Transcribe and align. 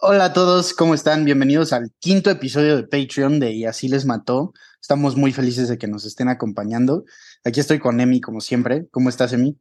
Hola 0.00 0.26
a 0.26 0.32
todos, 0.32 0.74
¿cómo 0.74 0.94
están? 0.94 1.24
Bienvenidos 1.24 1.72
al 1.72 1.90
quinto 1.98 2.30
episodio 2.30 2.76
de 2.76 2.84
Patreon 2.84 3.40
de 3.40 3.50
Y 3.50 3.64
así 3.64 3.88
les 3.88 4.06
mató. 4.06 4.54
Estamos 4.80 5.16
muy 5.16 5.32
felices 5.32 5.68
de 5.68 5.76
que 5.76 5.88
nos 5.88 6.04
estén 6.04 6.28
acompañando. 6.28 7.04
Aquí 7.44 7.58
estoy 7.58 7.80
con 7.80 7.98
Emi, 7.98 8.20
como 8.20 8.40
siempre. 8.40 8.86
¿Cómo 8.92 9.08
estás, 9.08 9.32
Emi? 9.32 9.58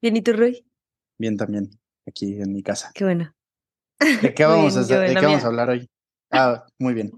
Bien, 0.00 0.16
¿y 0.16 0.22
tú, 0.22 0.32
Rui? 0.32 0.64
Bien 1.18 1.36
también, 1.36 1.70
aquí 2.06 2.40
en 2.40 2.52
mi 2.52 2.62
casa. 2.62 2.92
Qué 2.94 3.02
bueno. 3.02 3.34
¿De 3.98 4.32
qué 4.32 4.44
vamos, 4.46 4.76
a, 4.76 4.84
de 4.84 5.14
qué 5.16 5.26
vamos 5.26 5.42
a 5.42 5.48
hablar 5.48 5.70
hoy? 5.70 5.90
Ah, 6.30 6.64
muy 6.78 6.94
bien. 6.94 7.10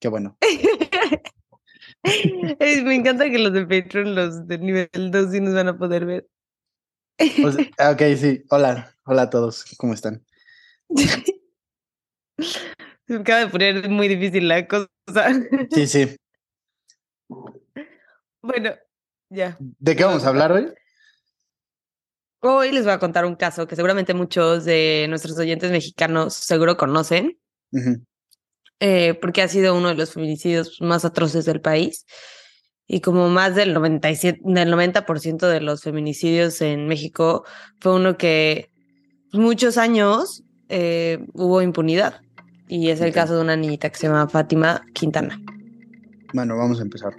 Qué 0.00 0.08
bueno. 0.08 0.36
Me 2.02 2.94
encanta 2.96 3.30
que 3.30 3.38
los 3.38 3.52
de 3.52 3.66
Patreon, 3.66 4.16
los 4.16 4.48
del 4.48 4.62
nivel 4.62 4.88
2, 4.92 5.30
sí 5.30 5.40
nos 5.40 5.54
van 5.54 5.68
a 5.68 5.78
poder 5.78 6.06
ver. 6.06 6.26
Ah, 7.78 7.92
ok, 7.92 8.02
sí. 8.18 8.42
Hola, 8.50 8.92
hola 9.04 9.22
a 9.22 9.30
todos. 9.30 9.64
¿Cómo 9.78 9.94
están? 9.94 10.26
Se 12.38 13.14
acaba 13.14 13.40
de 13.40 13.48
poner 13.48 13.88
muy 13.88 14.08
difícil 14.08 14.48
la 14.48 14.66
cosa. 14.66 14.88
Sí, 15.70 15.86
sí. 15.86 16.16
Bueno, 18.42 18.74
ya. 19.30 19.56
¿De 19.60 19.96
qué 19.96 20.04
vamos 20.04 20.24
a 20.24 20.28
hablar 20.28 20.52
hoy? 20.52 20.72
Hoy 22.40 22.70
les 22.70 22.84
voy 22.84 22.92
a 22.92 22.98
contar 22.98 23.24
un 23.24 23.34
caso 23.34 23.66
que 23.66 23.76
seguramente 23.76 24.14
muchos 24.14 24.64
de 24.64 25.06
nuestros 25.08 25.38
oyentes 25.38 25.70
mexicanos 25.70 26.34
seguro 26.34 26.76
conocen, 26.76 27.38
eh, 28.78 29.14
porque 29.14 29.42
ha 29.42 29.48
sido 29.48 29.74
uno 29.74 29.88
de 29.88 29.94
los 29.94 30.12
feminicidios 30.12 30.80
más 30.80 31.04
atroces 31.04 31.44
del 31.44 31.60
país. 31.60 32.04
Y 32.86 33.00
como 33.00 33.28
más 33.28 33.56
del 33.56 33.74
97, 33.74 34.40
del 34.44 34.72
90% 34.72 35.48
de 35.48 35.60
los 35.60 35.82
feminicidios 35.82 36.60
en 36.60 36.86
México 36.86 37.44
fue 37.80 37.94
uno 37.94 38.16
que 38.16 38.70
muchos 39.32 39.76
años 39.76 40.44
eh, 40.68 41.26
hubo 41.32 41.62
impunidad. 41.62 42.20
Y 42.68 42.90
es 42.90 43.00
el 43.00 43.12
caso 43.12 43.36
de 43.36 43.42
una 43.42 43.56
niñita 43.56 43.90
que 43.90 43.96
se 43.96 44.08
llama 44.08 44.28
Fátima 44.28 44.84
Quintana. 44.92 45.40
Bueno, 46.32 46.56
vamos 46.56 46.80
a 46.80 46.82
empezar. 46.82 47.14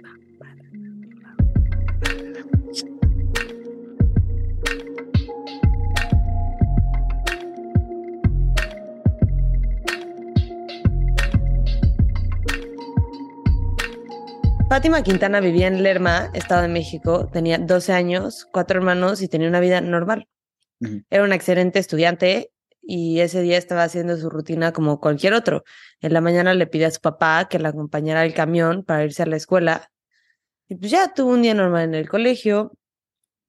Fátima 14.68 15.02
Quintana 15.02 15.40
vivía 15.40 15.66
en 15.66 15.82
Lerma, 15.82 16.30
Estado 16.34 16.62
de 16.62 16.68
México, 16.68 17.26
tenía 17.32 17.56
12 17.56 17.94
años, 17.94 18.46
cuatro 18.52 18.78
hermanos 18.78 19.22
y 19.22 19.28
tenía 19.28 19.48
una 19.48 19.60
vida 19.60 19.80
normal. 19.80 20.28
Era 21.10 21.24
una 21.24 21.34
excelente 21.34 21.78
estudiante 21.78 22.50
y 22.90 23.20
ese 23.20 23.42
día 23.42 23.58
estaba 23.58 23.82
haciendo 23.82 24.16
su 24.16 24.30
rutina 24.30 24.72
como 24.72 24.98
cualquier 24.98 25.34
otro. 25.34 25.62
En 26.00 26.14
la 26.14 26.22
mañana 26.22 26.54
le 26.54 26.66
pidió 26.66 26.86
a 26.86 26.90
su 26.90 27.00
papá 27.02 27.46
que 27.46 27.58
la 27.58 27.68
acompañara 27.68 28.22
al 28.22 28.32
camión 28.32 28.82
para 28.82 29.04
irse 29.04 29.22
a 29.22 29.26
la 29.26 29.36
escuela. 29.36 29.90
Y 30.68 30.76
pues 30.76 30.90
ya 30.90 31.12
tuvo 31.12 31.32
un 31.32 31.42
día 31.42 31.52
normal 31.52 31.84
en 31.84 31.94
el 31.94 32.08
colegio. 32.08 32.72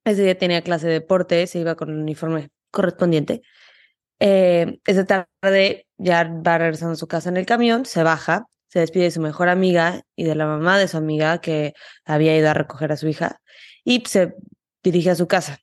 Ese 0.03 0.23
día 0.23 0.37
tenía 0.37 0.61
clase 0.61 0.87
de 0.87 0.93
deporte, 0.93 1.47
se 1.47 1.59
iba 1.59 1.75
con 1.75 1.89
el 1.89 1.99
uniforme 1.99 2.49
correspondiente. 2.69 3.41
Eh, 4.19 4.79
esa 4.85 5.05
tarde 5.05 5.87
ya 5.97 6.25
va 6.25 6.57
regresando 6.57 6.93
a 6.93 6.97
su 6.97 7.07
casa 7.07 7.29
en 7.29 7.37
el 7.37 7.45
camión, 7.45 7.85
se 7.85 8.03
baja, 8.03 8.47
se 8.67 8.79
despide 8.79 9.05
de 9.05 9.11
su 9.11 9.21
mejor 9.21 9.47
amiga 9.47 10.01
y 10.17 10.25
de 10.25 10.35
la 10.35 10.47
mamá 10.47 10.77
de 10.77 10.89
su 10.89 10.97
amiga 10.97 11.39
que 11.39 11.73
había 12.03 12.35
ido 12.35 12.49
a 12.49 12.53
recoger 12.53 12.91
a 12.91 12.97
su 12.97 13.07
hija 13.07 13.39
y 13.85 14.03
se 14.05 14.35
dirige 14.83 15.11
a 15.11 15.15
su 15.15 15.27
casa. 15.29 15.59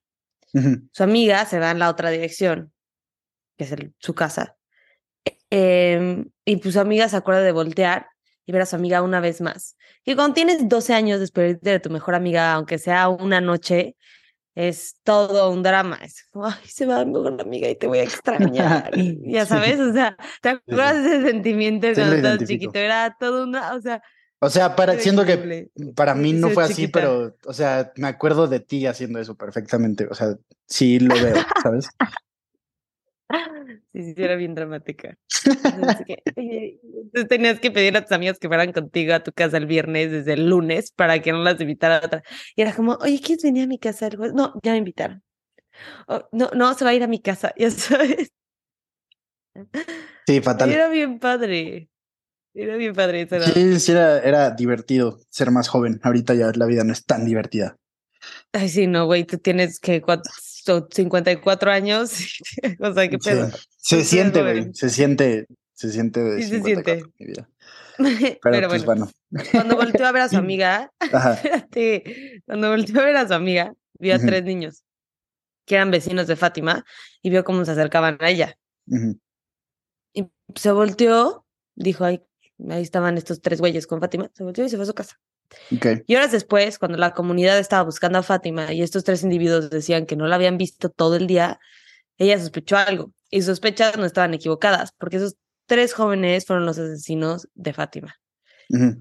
Su 0.92 1.02
amiga 1.02 1.44
se 1.44 1.58
va 1.58 1.72
en 1.72 1.78
la 1.78 1.90
otra 1.90 2.08
dirección, 2.08 2.72
que 3.56 3.64
es 3.64 3.72
el- 3.72 3.94
su 3.98 4.14
casa. 4.14 4.56
Em, 5.50 6.28
y 6.44 6.56
pues 6.56 6.74
su 6.74 6.80
amiga 6.80 7.08
se 7.08 7.16
acuerda 7.16 7.40
de 7.42 7.52
voltear 7.52 8.08
y 8.46 8.52
ver 8.52 8.62
a 8.62 8.66
su 8.66 8.76
amiga 8.76 9.02
una 9.02 9.20
vez 9.20 9.40
más. 9.40 9.76
Y 10.04 10.14
cuando 10.14 10.34
tienes 10.34 10.68
12 10.68 10.92
años 10.94 11.20
despedirte 11.20 11.70
de 11.70 11.80
tu 11.80 11.90
mejor 11.90 12.14
amiga, 12.14 12.52
aunque 12.52 12.78
sea 12.78 13.08
una 13.08 13.40
noche, 13.40 13.96
es 14.54 14.96
todo 15.02 15.50
un 15.50 15.62
drama. 15.62 15.98
Es 16.02 16.24
como, 16.30 16.46
ay, 16.46 16.54
se 16.66 16.86
va 16.86 17.04
mi 17.04 17.12
mejor 17.12 17.40
amiga 17.40 17.68
y 17.68 17.76
te 17.76 17.86
voy 17.86 17.98
a 17.98 18.02
extrañar. 18.04 18.90
Ya 19.24 19.46
sabes, 19.46 19.78
o 19.80 19.92
sea, 19.92 20.16
¿te 20.40 20.50
acuerdas 20.50 21.02
de 21.04 21.16
ese 21.16 21.26
sentimiento 21.26 21.88
Sí, 21.88 21.94
cuando 21.94 22.16
estabas 22.16 22.38
chiquito? 22.44 22.78
Era 22.78 23.16
todo 23.18 23.44
una, 23.44 23.74
o 23.74 23.80
sea, 23.80 24.02
O 24.40 24.48
sea, 24.50 24.76
para, 24.76 24.98
siendo 24.98 25.24
que 25.24 25.68
para 25.94 26.14
mí 26.14 26.32
no 26.32 26.50
fue 26.50 26.64
así, 26.64 26.74
chiquita. 26.74 27.00
pero, 27.00 27.36
o 27.44 27.52
sea, 27.52 27.92
me 27.96 28.06
acuerdo 28.08 28.46
de 28.46 28.60
ti 28.60 28.86
haciendo 28.86 29.18
eso 29.18 29.34
perfectamente. 29.34 30.06
O 30.10 30.14
sea, 30.14 30.36
sí 30.66 31.00
lo 31.00 31.14
veo, 31.14 31.34
¿sabes? 31.62 31.88
Sí, 33.92 34.14
sí, 34.14 34.14
era 34.16 34.36
bien 34.36 34.54
dramática. 34.54 35.16
Que, 36.06 36.22
entonces 36.36 37.28
tenías 37.28 37.58
que 37.60 37.70
pedir 37.70 37.96
a 37.96 38.02
tus 38.02 38.12
amigos 38.12 38.38
que 38.38 38.48
fueran 38.48 38.72
contigo 38.72 39.14
a 39.14 39.20
tu 39.22 39.32
casa 39.32 39.56
el 39.56 39.66
viernes 39.66 40.10
desde 40.10 40.34
el 40.34 40.48
lunes 40.48 40.92
para 40.92 41.20
que 41.20 41.32
no 41.32 41.38
las 41.42 41.60
invitara 41.60 41.98
a 41.98 42.06
otra. 42.06 42.22
Y 42.54 42.62
era 42.62 42.74
como, 42.74 42.92
oye, 43.00 43.20
¿quieres 43.20 43.42
venir 43.42 43.64
a 43.64 43.66
mi 43.66 43.78
casa 43.78 44.06
el 44.06 44.16
jueves? 44.16 44.34
No, 44.34 44.52
ya 44.62 44.72
me 44.72 44.78
invitaron. 44.78 45.22
"Oh, 46.08 46.28
no, 46.32 46.50
no, 46.54 46.72
se 46.74 46.84
va 46.84 46.90
a 46.90 46.94
ir 46.94 47.02
a 47.02 47.06
mi 47.08 47.20
casa, 47.20 47.52
ya 47.58 47.70
sabes. 47.70 48.30
Sí, 50.26 50.40
fatal. 50.40 50.70
Era 50.72 50.88
bien 50.88 51.18
padre. 51.18 51.88
Era 52.54 52.76
bien 52.76 52.94
padre. 52.94 53.28
Sí, 53.52 53.80
sí, 53.80 53.92
era, 53.92 54.18
era 54.20 54.50
divertido 54.50 55.18
ser 55.30 55.50
más 55.50 55.68
joven. 55.68 56.00
Ahorita 56.02 56.34
ya 56.34 56.50
la 56.54 56.66
vida 56.66 56.84
no 56.84 56.92
es 56.92 57.04
tan 57.04 57.24
divertida. 57.26 57.76
Ay, 58.52 58.68
sí, 58.68 58.86
no, 58.86 59.06
güey, 59.06 59.24
tú 59.24 59.38
tienes 59.38 59.78
que 59.78 60.02
cuat- 60.02 60.22
so- 60.24 60.55
54 60.90 61.70
años. 61.70 62.12
o 62.80 62.92
sea, 62.92 63.08
qué 63.08 63.18
pedo. 63.18 63.50
Se 63.76 64.04
siente, 64.04 64.42
güey. 64.42 64.74
Se 64.74 64.90
siente, 64.90 65.46
se 65.72 65.92
siente 65.92 66.22
de 66.22 66.42
Sí 66.42 66.48
se 66.48 66.62
54, 66.62 67.12
mi 67.18 67.26
vida. 67.26 67.48
Pero, 67.98 68.38
Pero, 68.42 68.68
pues 68.68 68.84
bueno, 68.84 69.10
bueno. 69.30 69.48
cuando 69.52 69.76
volteó 69.76 70.06
a 70.06 70.12
ver 70.12 70.22
a 70.22 70.28
su 70.28 70.36
amiga, 70.38 70.92
espérate, 71.00 72.42
cuando 72.44 72.70
volteó 72.70 73.00
a 73.00 73.04
ver 73.04 73.16
a 73.16 73.26
su 73.26 73.34
amiga, 73.34 73.72
vio 73.98 74.14
a 74.14 74.18
tres 74.18 74.44
niños 74.44 74.84
que 75.64 75.74
eran 75.74 75.90
vecinos 75.90 76.26
de 76.26 76.36
Fátima 76.36 76.84
y 77.22 77.30
vio 77.30 77.44
cómo 77.44 77.64
se 77.64 77.72
acercaban 77.72 78.16
a 78.20 78.30
ella. 78.30 78.56
Y 80.12 80.26
se 80.54 80.70
volteó, 80.70 81.44
dijo, 81.74 82.04
ay, 82.04 82.22
ahí 82.70 82.82
estaban 82.82 83.18
estos 83.18 83.40
tres 83.40 83.60
güeyes 83.60 83.86
con 83.86 84.00
Fátima, 84.00 84.30
se 84.32 84.44
volteó 84.44 84.64
y 84.64 84.68
se 84.68 84.76
fue 84.76 84.84
a 84.84 84.86
su 84.86 84.94
casa. 84.94 85.18
Ok. 85.74 85.86
Y 86.06 86.16
horas 86.16 86.32
después, 86.32 86.78
cuando 86.78 86.98
la 86.98 87.12
comunidad 87.12 87.58
estaba 87.58 87.82
buscando 87.82 88.18
a 88.18 88.22
Fátima 88.22 88.72
y 88.72 88.82
estos 88.82 89.04
tres 89.04 89.22
individuos 89.22 89.70
decían 89.70 90.06
que 90.06 90.16
no 90.16 90.26
la 90.26 90.36
habían 90.36 90.58
visto 90.58 90.90
todo 90.90 91.16
el 91.16 91.26
día, 91.26 91.58
ella 92.18 92.38
sospechó 92.38 92.76
algo. 92.76 93.12
Y 93.30 93.40
sus 93.40 93.46
sospechas 93.46 93.96
no 93.96 94.04
estaban 94.04 94.34
equivocadas, 94.34 94.92
porque 94.98 95.16
esos 95.16 95.36
tres 95.66 95.92
jóvenes 95.92 96.46
fueron 96.46 96.66
los 96.66 96.78
asesinos 96.78 97.48
de 97.54 97.72
Fátima. 97.72 98.16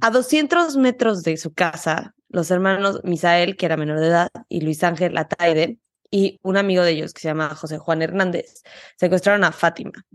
A 0.01 0.11
200 0.11 0.77
metros 0.77 1.23
de 1.23 1.37
su 1.37 1.53
casa, 1.53 2.13
los 2.29 2.51
hermanos 2.51 3.01
Misael, 3.03 3.55
que 3.55 3.65
era 3.65 3.77
menor 3.77 3.99
de 3.99 4.07
edad, 4.07 4.29
y 4.47 4.61
Luis 4.61 4.83
Ángel 4.83 5.17
Ataide, 5.17 5.79
y 6.11 6.39
un 6.43 6.55
amigo 6.57 6.83
de 6.83 6.91
ellos 6.91 7.13
que 7.13 7.21
se 7.21 7.27
llama 7.27 7.55
José 7.55 7.79
Juan 7.79 8.01
Hernández, 8.01 8.61
secuestraron 8.95 9.43
a 9.43 9.51
Fátima. 9.51 10.05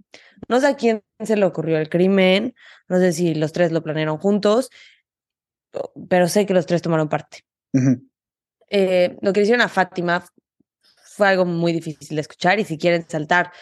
No 0.49 0.61
sé 0.61 0.69
a 0.69 0.77
quién 0.77 1.03
se 1.19 1.37
le 1.37 1.45
ocurrió 1.45 1.79
el 1.79 1.89
crimen, 1.89 2.55
no 2.89 2.99
sé 2.99 3.13
si 3.13 3.35
los 3.35 3.53
tres 3.53 3.73
lo 3.73 3.83
planearon 3.83 4.19
juntos, 4.19 4.71
pero 6.09 6.29
sé 6.29 6.47
que 6.47 6.55
los 6.55 6.67
tres 6.67 6.83
tomaron 6.83 7.09
parte. 7.09 7.45
Ujú. 7.73 8.09
Eh, 8.69 9.17
lo 9.21 9.33
que 9.33 9.41
le 9.41 9.45
hicieron 9.45 9.65
a 9.65 9.69
Fátima 9.69 10.25
fue 11.17 11.29
algo 11.29 11.45
muy 11.45 11.73
difícil 11.73 12.17
de 12.17 12.21
escuchar 12.21 12.61
y 12.61 12.65
si 12.65 12.79
quieren 12.79 13.05
saltarse 13.09 13.53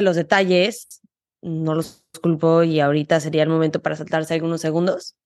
los 0.00 0.16
detalles, 0.16 1.00
no 1.42 1.74
los 1.74 2.04
culpo 2.22 2.62
y 2.62 2.80
ahorita 2.80 3.20
sería 3.20 3.42
el 3.42 3.48
momento 3.48 3.82
para 3.82 3.96
saltarse 3.96 4.34
algunos 4.34 4.60
segundos. 4.60 5.16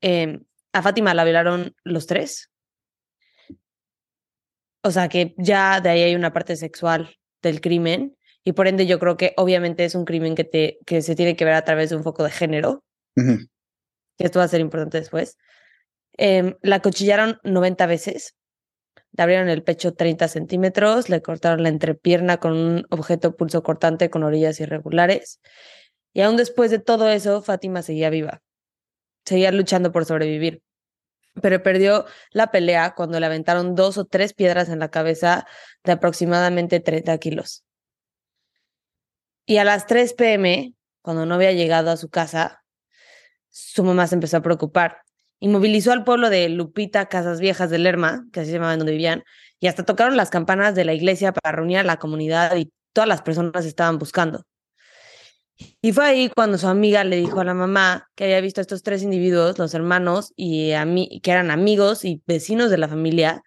Eh, 0.00 0.40
a 0.72 0.82
Fátima 0.82 1.14
la 1.14 1.24
violaron 1.24 1.74
los 1.84 2.06
tres. 2.06 2.50
O 4.82 4.90
sea 4.90 5.08
que 5.08 5.34
ya 5.38 5.80
de 5.80 5.88
ahí 5.88 6.02
hay 6.02 6.14
una 6.14 6.32
parte 6.32 6.56
sexual 6.56 7.16
del 7.42 7.60
crimen 7.60 8.16
y 8.44 8.52
por 8.52 8.68
ende 8.68 8.86
yo 8.86 8.98
creo 8.98 9.16
que 9.16 9.34
obviamente 9.36 9.84
es 9.84 9.94
un 9.94 10.04
crimen 10.04 10.34
que, 10.34 10.44
te, 10.44 10.78
que 10.86 11.02
se 11.02 11.16
tiene 11.16 11.34
que 11.34 11.44
ver 11.44 11.54
a 11.54 11.64
través 11.64 11.90
de 11.90 11.96
un 11.96 12.04
foco 12.04 12.22
de 12.22 12.30
género 12.30 12.84
Ujú. 13.16 13.48
Esto 14.24 14.38
va 14.38 14.44
a 14.44 14.48
ser 14.48 14.60
importante 14.60 14.98
después. 14.98 15.36
Em, 16.18 16.54
la 16.62 16.80
cuchillaron 16.80 17.38
90 17.44 17.86
veces, 17.86 18.36
le 19.12 19.22
abrieron 19.22 19.48
el 19.48 19.62
pecho 19.62 19.94
30 19.94 20.28
centímetros, 20.28 21.08
le 21.08 21.22
cortaron 21.22 21.62
la 21.62 21.68
entrepierna 21.68 22.38
con 22.38 22.52
un 22.52 22.86
objeto 22.90 23.36
pulso 23.36 23.62
cortante 23.62 24.10
con 24.10 24.22
orillas 24.22 24.60
irregulares. 24.60 25.40
Y 26.12 26.22
aún 26.22 26.36
después 26.36 26.70
de 26.70 26.78
todo 26.78 27.08
eso, 27.08 27.42
Fátima 27.42 27.82
seguía 27.82 28.10
viva, 28.10 28.42
seguía 29.24 29.52
luchando 29.52 29.92
por 29.92 30.04
sobrevivir. 30.04 30.62
Pero 31.42 31.62
perdió 31.62 32.06
la 32.30 32.50
pelea 32.50 32.94
cuando 32.94 33.20
le 33.20 33.26
aventaron 33.26 33.74
dos 33.74 33.98
o 33.98 34.06
tres 34.06 34.32
piedras 34.32 34.70
en 34.70 34.78
la 34.78 34.90
cabeza 34.90 35.46
de 35.84 35.92
aproximadamente 35.92 36.80
30 36.80 37.18
kilos. 37.18 37.64
Y 39.44 39.58
a 39.58 39.64
las 39.64 39.86
3 39.86 40.14
pm, 40.14 40.74
cuando 41.02 41.26
no 41.26 41.34
había 41.34 41.52
llegado 41.52 41.90
a 41.90 41.96
su 41.96 42.08
casa, 42.08 42.64
su 43.58 43.82
mamá 43.82 44.06
se 44.06 44.16
empezó 44.16 44.36
a 44.36 44.42
preocupar 44.42 44.98
y 45.40 45.48
movilizó 45.48 45.90
al 45.90 46.04
pueblo 46.04 46.28
de 46.28 46.50
Lupita 46.50 47.06
Casas 47.06 47.40
Viejas 47.40 47.70
de 47.70 47.78
Lerma, 47.78 48.26
que 48.30 48.40
así 48.40 48.50
se 48.50 48.56
llamaban 48.56 48.78
donde 48.78 48.92
vivían, 48.92 49.24
y 49.60 49.66
hasta 49.68 49.82
tocaron 49.82 50.14
las 50.14 50.28
campanas 50.28 50.74
de 50.74 50.84
la 50.84 50.92
iglesia 50.92 51.32
para 51.32 51.56
reunir 51.56 51.78
a 51.78 51.82
la 51.82 51.98
comunidad 51.98 52.54
y 52.56 52.70
todas 52.92 53.08
las 53.08 53.22
personas 53.22 53.64
estaban 53.64 53.98
buscando. 53.98 54.44
Y 55.80 55.92
fue 55.92 56.04
ahí 56.04 56.30
cuando 56.36 56.58
su 56.58 56.68
amiga 56.68 57.02
le 57.02 57.16
dijo 57.16 57.40
a 57.40 57.44
la 57.44 57.54
mamá 57.54 58.10
que 58.14 58.24
había 58.24 58.42
visto 58.42 58.60
a 58.60 58.62
estos 58.62 58.82
tres 58.82 59.02
individuos, 59.02 59.58
los 59.58 59.72
hermanos, 59.72 60.34
y 60.36 60.72
a 60.72 60.84
mí, 60.84 61.20
que 61.22 61.30
eran 61.30 61.50
amigos 61.50 62.04
y 62.04 62.22
vecinos 62.26 62.70
de 62.70 62.76
la 62.76 62.88
familia, 62.88 63.42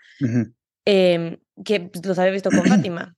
em, 0.85 1.38
que 1.63 1.81
pues, 1.81 2.03
los 2.03 2.17
había 2.17 2.31
visto 2.31 2.50
con 2.50 2.63
Fátima. 2.91 3.15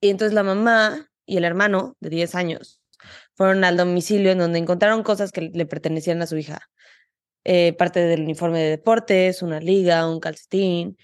Y 0.00 0.08
entonces 0.08 0.32
la 0.32 0.42
mamá 0.42 1.10
y 1.26 1.36
el 1.36 1.44
hermano 1.44 1.98
de 2.00 2.08
10 2.08 2.34
años 2.34 2.80
fueron 3.34 3.64
al 3.64 3.76
domicilio 3.76 4.32
en 4.32 4.38
donde 4.38 4.58
encontraron 4.58 5.02
cosas 5.02 5.32
que 5.32 5.50
le 5.52 5.66
pertenecían 5.66 6.22
a 6.22 6.26
su 6.26 6.36
hija. 6.36 6.68
Eh, 7.44 7.74
parte 7.74 8.00
del 8.00 8.22
uniforme 8.22 8.60
de 8.60 8.70
deportes, 8.70 9.42
una 9.42 9.60
liga, 9.60 10.08
un 10.08 10.20
calcetín, 10.20 10.96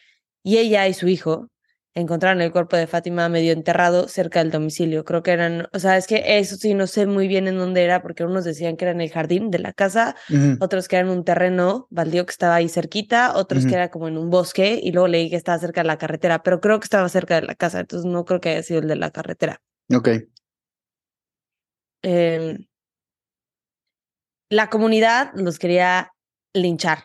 y 0.42 0.56
ella 0.58 0.88
y 0.88 0.94
su 0.94 1.06
hijo 1.08 1.48
encontraron 1.94 2.40
el 2.40 2.52
cuerpo 2.52 2.76
de 2.76 2.86
Fátima 2.86 3.28
medio 3.28 3.52
enterrado 3.52 4.08
cerca 4.08 4.38
del 4.38 4.50
domicilio. 4.50 5.04
Creo 5.04 5.22
que 5.22 5.32
eran, 5.32 5.66
o 5.72 5.78
sea, 5.78 5.96
es 5.96 6.06
que 6.06 6.38
eso 6.38 6.56
sí, 6.56 6.74
no 6.74 6.86
sé 6.86 7.06
muy 7.06 7.28
bien 7.28 7.48
en 7.48 7.58
dónde 7.58 7.82
era, 7.82 8.00
porque 8.00 8.24
unos 8.24 8.44
decían 8.44 8.76
que 8.76 8.84
era 8.84 8.92
en 8.92 9.00
el 9.00 9.10
jardín 9.10 9.50
de 9.50 9.58
la 9.58 9.72
casa, 9.72 10.14
otros 10.60 10.88
que 10.88 10.96
era 10.96 11.06
en 11.06 11.12
un 11.12 11.24
terreno 11.24 11.88
baldío 11.90 12.24
que 12.24 12.30
estaba 12.30 12.54
ahí 12.54 12.68
cerquita, 12.68 13.36
otros 13.36 13.66
que 13.66 13.74
era 13.74 13.90
como 13.90 14.08
en 14.08 14.16
un 14.16 14.30
bosque, 14.30 14.80
y 14.82 14.92
luego 14.92 15.08
leí 15.08 15.30
que 15.30 15.36
estaba 15.36 15.58
cerca 15.58 15.82
de 15.82 15.88
la 15.88 15.98
carretera, 15.98 16.42
pero 16.42 16.60
creo 16.60 16.78
que 16.78 16.84
estaba 16.84 17.08
cerca 17.08 17.40
de 17.40 17.46
la 17.46 17.54
casa, 17.54 17.80
entonces 17.80 18.10
no 18.10 18.24
creo 18.24 18.40
que 18.40 18.50
haya 18.50 18.62
sido 18.62 18.80
el 18.80 18.88
de 18.88 18.96
la 18.96 19.10
carretera. 19.10 19.60
Ok. 19.92 20.08
Em, 22.02 22.66
la 24.48 24.68
comunidad 24.68 25.32
los 25.34 25.58
quería 25.58 26.12
linchar. 26.52 27.04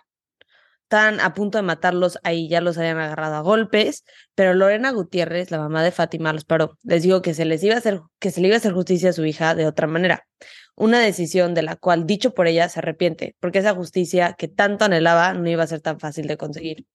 Estaban 0.83 1.19
a 1.19 1.33
punto 1.33 1.57
de 1.57 1.63
matarlos 1.63 2.19
ahí, 2.23 2.47
ya 2.47 2.61
los 2.61 2.77
habían 2.77 2.99
agarrado 2.99 3.35
a 3.35 3.41
golpes, 3.41 4.03
pero 4.35 4.53
Lorena 4.53 4.91
Gutiérrez, 4.91 5.49
la 5.49 5.57
mamá 5.57 5.83
de 5.83 5.91
Fátima, 5.91 6.31
los 6.31 6.45
paró. 6.45 6.77
Les 6.83 7.03
dijo 7.03 7.21
que 7.23 7.33
se 7.33 7.45
les 7.45 7.63
iba 7.63 7.75
a 7.75 7.79
hacer, 7.79 8.01
que 8.19 8.31
se 8.31 8.39
le 8.39 8.47
iba 8.47 8.55
a 8.55 8.59
hacer 8.59 8.73
justicia 8.73 9.09
a 9.09 9.13
su 9.13 9.25
hija 9.25 9.55
de 9.55 9.65
otra 9.65 9.87
manera. 9.87 10.27
Una 10.75 10.99
decisión 10.99 11.53
de 11.55 11.63
la 11.63 11.75
cual, 11.75 12.05
dicho 12.05 12.33
por 12.33 12.47
ella, 12.47 12.69
se 12.69 12.79
arrepiente, 12.79 13.35
porque 13.39 13.59
esa 13.59 13.73
justicia 13.73 14.35
que 14.37 14.47
tanto 14.47 14.85
anhelaba 14.85 15.33
no 15.33 15.49
iba 15.49 15.63
a 15.63 15.67
ser 15.67 15.81
tan 15.81 15.99
fácil 15.99 16.27
de 16.27 16.37
conseguir. 16.37 16.85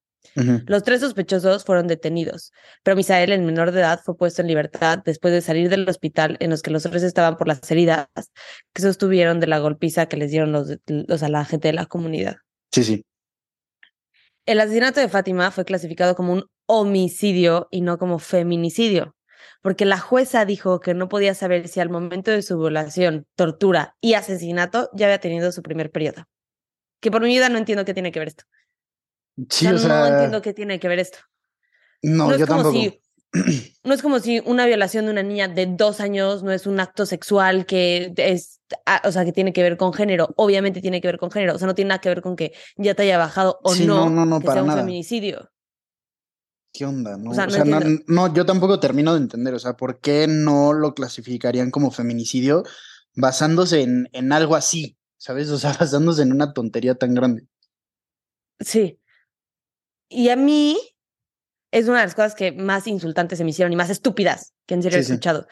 Los 0.67 0.83
tres 0.83 1.01
sospechosos 1.01 1.65
fueron 1.65 1.87
detenidos, 1.87 2.53
pero 2.83 2.97
Misael, 2.97 3.33
el 3.33 3.43
menor 3.43 3.73
de 3.73 3.81
edad, 3.81 4.01
fue 4.05 4.17
puesto 4.17 4.43
en 4.43 4.49
libertad 4.49 5.01
después 5.05 5.33
de 5.33 5.41
salir 5.41 5.69
del 5.69 5.89
hospital 5.89 6.37
en 6.41 6.51
los 6.51 6.63
que 6.63 6.71
los 6.71 6.83
tres 6.83 7.03
estaban 7.03 7.37
por 7.37 7.49
las 7.49 7.69
heridas 7.71 8.07
que 8.73 8.83
sostuvieron 8.83 9.41
de 9.41 9.47
la 9.47 9.59
golpiza 9.59 10.07
que 10.07 10.17
les 10.17 10.31
dieron 10.31 10.53
los, 10.53 10.77
los 10.87 11.23
a 11.23 11.29
la 11.29 11.45
gente 11.45 11.69
de 11.69 11.75
la 11.75 11.87
comunidad. 11.87 12.37
Sí, 12.71 12.85
sí. 12.85 13.05
El 14.47 14.61
asesinato 14.61 15.01
de 15.01 15.09
Fátima 15.09 15.51
fue 15.51 15.65
clasificado 15.65 16.15
como 16.15 16.33
un 16.33 16.45
homicidio 16.67 17.69
y 17.71 17.81
no 17.81 17.99
como 17.99 18.19
feminicidio, 18.19 19.17
porque 19.63 19.85
la 19.85 19.99
jueza 19.99 20.45
dijo 20.45 20.81
que 20.81 20.95
no 20.95 21.09
podía 21.09 21.35
saber 21.35 21.69
si 21.69 21.81
al 21.81 21.91
momento 21.91 22.31
de 22.31 22.43
su 22.43 22.59
violación, 22.59 23.27
tortura 23.37 23.97
y 24.01 24.15
asesinato 24.15 24.91
ya 24.95 25.07
había 25.07 25.21
tenido 25.21 25.53
su 25.53 25.63
primer 25.63 25.91
periodo. 25.91 26.25
Que 27.01 27.11
por 27.11 27.23
mi 27.23 27.29
vida 27.29 27.49
no 27.49 27.59
entiendo 27.59 27.85
qué 27.85 27.95
tiene 27.95 28.13
que 28.13 28.19
ver 28.19 28.29
esto. 28.29 28.45
Sí, 29.49 29.67
o 29.67 29.79
sea, 29.79 30.01
no 30.01 30.07
entiendo 30.07 30.43
qué 30.43 30.53
tiene 30.53 30.79
que 30.79 30.89
ver 30.89 30.99
esto. 30.99 31.19
No, 32.03 32.33
es 32.33 32.39
yo 32.41 32.47
como 32.47 32.63
tampoco. 32.63 32.79
si 32.81 33.01
no 33.85 33.95
es 33.95 34.03
como 34.03 34.19
si 34.19 34.41
una 34.45 34.67
violación 34.67 35.05
de 35.07 35.13
una 35.13 35.23
niña 35.23 35.47
de 35.49 35.67
dos 35.67 36.01
años 36.01 36.43
no 36.43 36.51
es 36.51 36.67
un 36.67 36.81
acto 36.81 37.07
sexual 37.07 37.65
que 37.65 38.13
es, 38.17 38.61
ah, 38.87 39.01
o 39.05 39.13
sea, 39.13 39.25
que 39.25 39.33
tiene 39.33 39.53
que 39.53 39.63
ver 39.63 39.77
con 39.77 39.93
género. 39.93 40.35
Obviamente 40.37 40.81
tiene 40.81 41.01
que 41.01 41.09
ver 41.09 41.19
con 41.19 41.31
género. 41.31 41.55
O 41.55 41.59
sea, 41.59 41.67
no 41.67 41.75
tiene 41.75 41.91
nada 41.91 42.01
que 42.01 42.09
ver 42.09 42.23
con 42.23 42.35
que 42.37 42.53
ya 42.77 42.95
te 42.95 43.03
haya 43.05 43.19
bajado 43.19 43.61
o 43.63 43.75
Sí, 43.75 43.87
no, 43.87 44.11
no, 44.11 44.11
no, 44.11 44.27
no, 44.27 44.41
que 44.41 44.47
para 44.47 44.57
sea 44.57 44.63
un 44.63 44.69
nada. 44.69 44.81
feminicidio. 44.81 45.51
¿Qué 46.73 46.85
onda? 46.87 47.17
No, 47.17 47.31
O 47.31 47.35
sea, 47.35 47.45
o 47.45 47.47
no 47.47 47.53
sea, 47.53 47.65
no, 47.65 47.81
no, 48.07 48.33
yo 48.35 48.47
tampoco 48.47 48.79
termino 48.81 49.13
de 49.15 49.21
entender, 49.21 49.55
o 49.55 49.59
sea, 49.59 49.75
¿por 49.77 50.01
qué 50.01 50.27
no 50.29 50.73
lo 50.73 50.95
clasificarían 50.95 51.71
como 51.71 51.91
feminicidio 51.91 52.63
basándose 53.15 53.83
en, 53.83 54.09
en 54.13 54.33
algo 54.33 54.55
así? 54.57 54.97
¿Sabes? 55.19 55.51
O 55.51 55.59
sea, 55.59 55.73
basándose 55.79 56.23
en 56.23 56.33
una 56.33 56.53
tontería 56.53 56.95
tan 56.95 57.15
grande. 57.15 57.47
Sí. 58.61 58.99
Y 60.11 60.29
a 60.29 60.37
mí 60.37 60.77
es 61.71 61.89
una 61.89 62.01
de 62.01 62.07
las 62.07 62.15
cosas 62.15 62.35
que 62.35 62.53
más 62.53 62.87
insultantes 62.87 63.39
se 63.39 63.45
me 63.45 63.51
hicieron 63.51 63.73
y 63.73 63.77
más 63.77 63.91
estúpidas 63.91 64.53
que 64.67 64.75
en 64.75 64.83
serio 64.83 64.99
he 64.99 65.05
sí. 65.05 65.13
escuchado. 65.13 65.47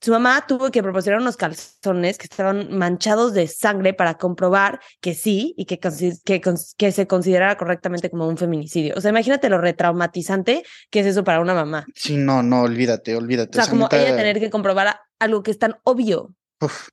Su 0.00 0.10
mamá 0.10 0.44
tuvo 0.48 0.72
que 0.72 0.82
proporcionar 0.82 1.20
unos 1.20 1.36
calzones 1.36 2.18
que 2.18 2.24
estaban 2.24 2.76
manchados 2.76 3.34
de 3.34 3.46
sangre 3.46 3.94
para 3.94 4.14
comprobar 4.14 4.80
que 5.00 5.14
sí 5.14 5.54
y 5.56 5.64
que, 5.64 5.78
que, 5.78 6.92
se 6.92 7.06
considerara 7.06 7.56
correctamente 7.56 8.10
como 8.10 8.26
un 8.26 8.36
feminicidio. 8.36 8.94
O 8.96 9.00
sea, 9.00 9.10
imagínate 9.10 9.48
lo 9.48 9.58
retraumatizante 9.58 10.64
que 10.90 11.00
es 11.00 11.06
eso 11.06 11.22
para 11.22 11.38
una 11.40 11.54
mamá. 11.54 11.86
Sí, 11.94 12.16
no, 12.16 12.42
no, 12.42 12.62
olvídate, 12.62 13.14
olvídate. 13.14 13.56
O 13.56 13.62
sea, 13.62 13.70
como 13.70 13.86
ella 13.92 14.16
tener 14.16 14.40
que 14.40 14.50
comprobar 14.50 14.98
algo 15.20 15.44
que 15.44 15.52
es 15.52 15.58
tan 15.60 15.76
obvio. 15.84 16.34
uf, 16.60 16.88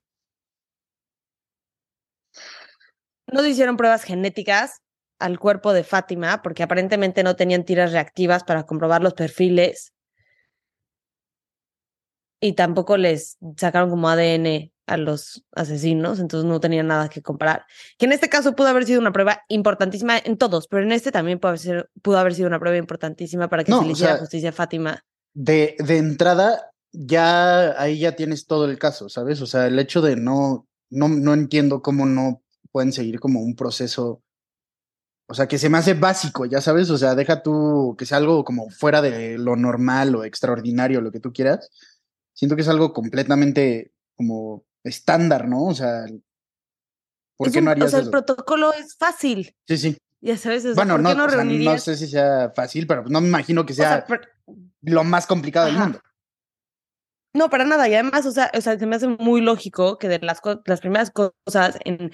No 3.26 3.42
se 3.42 3.48
hicieron 3.48 3.76
pruebas 3.76 4.04
genéticas 4.04 4.82
al 5.20 5.38
cuerpo 5.38 5.72
de 5.72 5.84
Fátima 5.84 6.42
porque 6.42 6.62
aparentemente 6.62 7.22
no 7.22 7.36
tenían 7.36 7.64
tiras 7.64 7.92
reactivas 7.92 8.42
para 8.44 8.64
comprobar 8.64 9.02
los 9.02 9.14
perfiles 9.14 9.92
y 12.40 12.54
tampoco 12.54 12.96
les 12.96 13.36
sacaron 13.56 13.90
como 13.90 14.08
ADN 14.08 14.72
a 14.86 14.96
los 14.96 15.44
asesinos, 15.52 16.18
entonces 16.18 16.48
no 16.48 16.58
tenían 16.58 16.88
nada 16.88 17.08
que 17.08 17.22
comparar. 17.22 17.64
Que 17.96 18.06
en 18.06 18.12
este 18.12 18.28
caso 18.28 18.56
pudo 18.56 18.68
haber 18.68 18.86
sido 18.86 19.00
una 19.00 19.12
prueba 19.12 19.42
importantísima 19.48 20.18
en 20.18 20.36
todos, 20.36 20.66
pero 20.66 20.82
en 20.82 20.90
este 20.92 21.12
también 21.12 21.38
pudo 21.38 21.50
haber 21.50 21.60
sido, 21.60 21.86
pudo 22.02 22.18
haber 22.18 22.34
sido 22.34 22.48
una 22.48 22.58
prueba 22.58 22.76
importantísima 22.78 23.48
para 23.48 23.62
que 23.62 23.70
No, 23.70 23.78
se 23.78 23.84
le 23.84 23.90
o 23.90 23.92
hiciera 23.92 24.14
sea, 24.14 24.20
justicia 24.20 24.48
a 24.48 24.52
Fátima. 24.52 25.04
de, 25.34 25.76
de 25.78 25.98
entrada, 25.98 26.72
ya 26.92 27.80
ahí 27.80 28.00
ya 28.00 28.16
tienes 28.16 28.46
todo 28.46 28.64
el 28.64 28.78
caso, 28.78 29.08
¿sabes? 29.08 29.40
O 29.42 29.46
sea, 29.46 29.66
el 29.66 29.78
hecho 29.78 30.00
de 30.00 30.16
no, 30.16 30.66
no, 30.88 31.08
no 31.08 31.34
entiendo 31.34 31.82
cómo 31.82 32.06
no 32.06 32.42
pueden 32.72 32.92
seguir 32.92 33.20
como 33.20 33.40
un 33.40 33.54
proceso, 33.54 34.22
o 35.30 35.34
sea, 35.34 35.46
que 35.46 35.58
se 35.58 35.68
me 35.68 35.78
hace 35.78 35.94
básico, 35.94 36.44
ya 36.44 36.60
sabes, 36.60 36.90
o 36.90 36.98
sea, 36.98 37.14
deja 37.14 37.42
tú 37.42 37.94
que 37.96 38.04
sea 38.04 38.18
algo 38.18 38.44
como 38.44 38.68
fuera 38.68 39.00
de 39.00 39.38
lo 39.38 39.54
normal 39.56 40.14
o 40.16 40.24
extraordinario, 40.24 41.00
lo 41.00 41.12
que 41.12 41.20
tú 41.20 41.32
quieras. 41.32 41.70
Siento 42.34 42.56
que 42.56 42.62
es 42.62 42.68
algo 42.68 42.92
completamente 42.92 43.92
como 44.16 44.64
estándar, 44.84 45.46
¿no? 45.48 45.64
O 45.66 45.74
sea, 45.74 46.04
¿por 47.36 47.46
Es 47.48 47.52
qué 47.52 47.60
un- 47.60 47.64
no 47.66 47.70
o 47.70 47.72
harías 47.72 47.90
sea, 47.90 48.00
el 48.00 48.04
eso? 48.04 48.10
protocolo 48.10 48.72
es 48.72 48.96
fácil, 48.96 49.54
Sí, 49.66 49.78
sí. 49.78 49.98
ya 50.20 50.36
sabes, 50.36 50.64
o 50.64 50.68
sea, 50.68 50.74
Bueno, 50.74 50.94
¿por 50.94 51.02
no, 51.02 51.14
no 51.14 51.24
o 51.24 51.28
sea, 51.30 51.44
no 51.44 51.78
sé 51.78 51.96
si 51.96 52.06
sea 52.08 52.50
fácil, 52.54 52.86
pero 52.86 53.04
no 53.08 53.20
me 53.20 53.28
imagino 53.28 53.64
que 53.64 53.72
O 53.72 53.76
sea, 53.76 53.88
sea 53.88 54.04
per- 54.06 54.28
lo 54.82 55.04
más 55.04 55.26
complicado 55.26 55.66
del 55.66 55.76
Ajá. 55.76 55.84
mundo. 55.84 56.00
No, 57.32 57.48
para 57.48 57.64
nada. 57.64 57.88
Y 57.88 57.94
además, 57.94 58.26
o 58.26 58.32
sea, 58.32 58.50
o 58.56 58.60
sea, 58.60 58.76
se 58.78 58.86
me 58.86 58.96
hace 58.96 59.06
muy 59.06 59.40
lógico 59.40 59.98
que 59.98 60.08
de 60.08 60.18
las, 60.18 60.40
las 60.66 60.80
primeras 60.80 61.10
cosas 61.12 61.78
en 61.84 62.10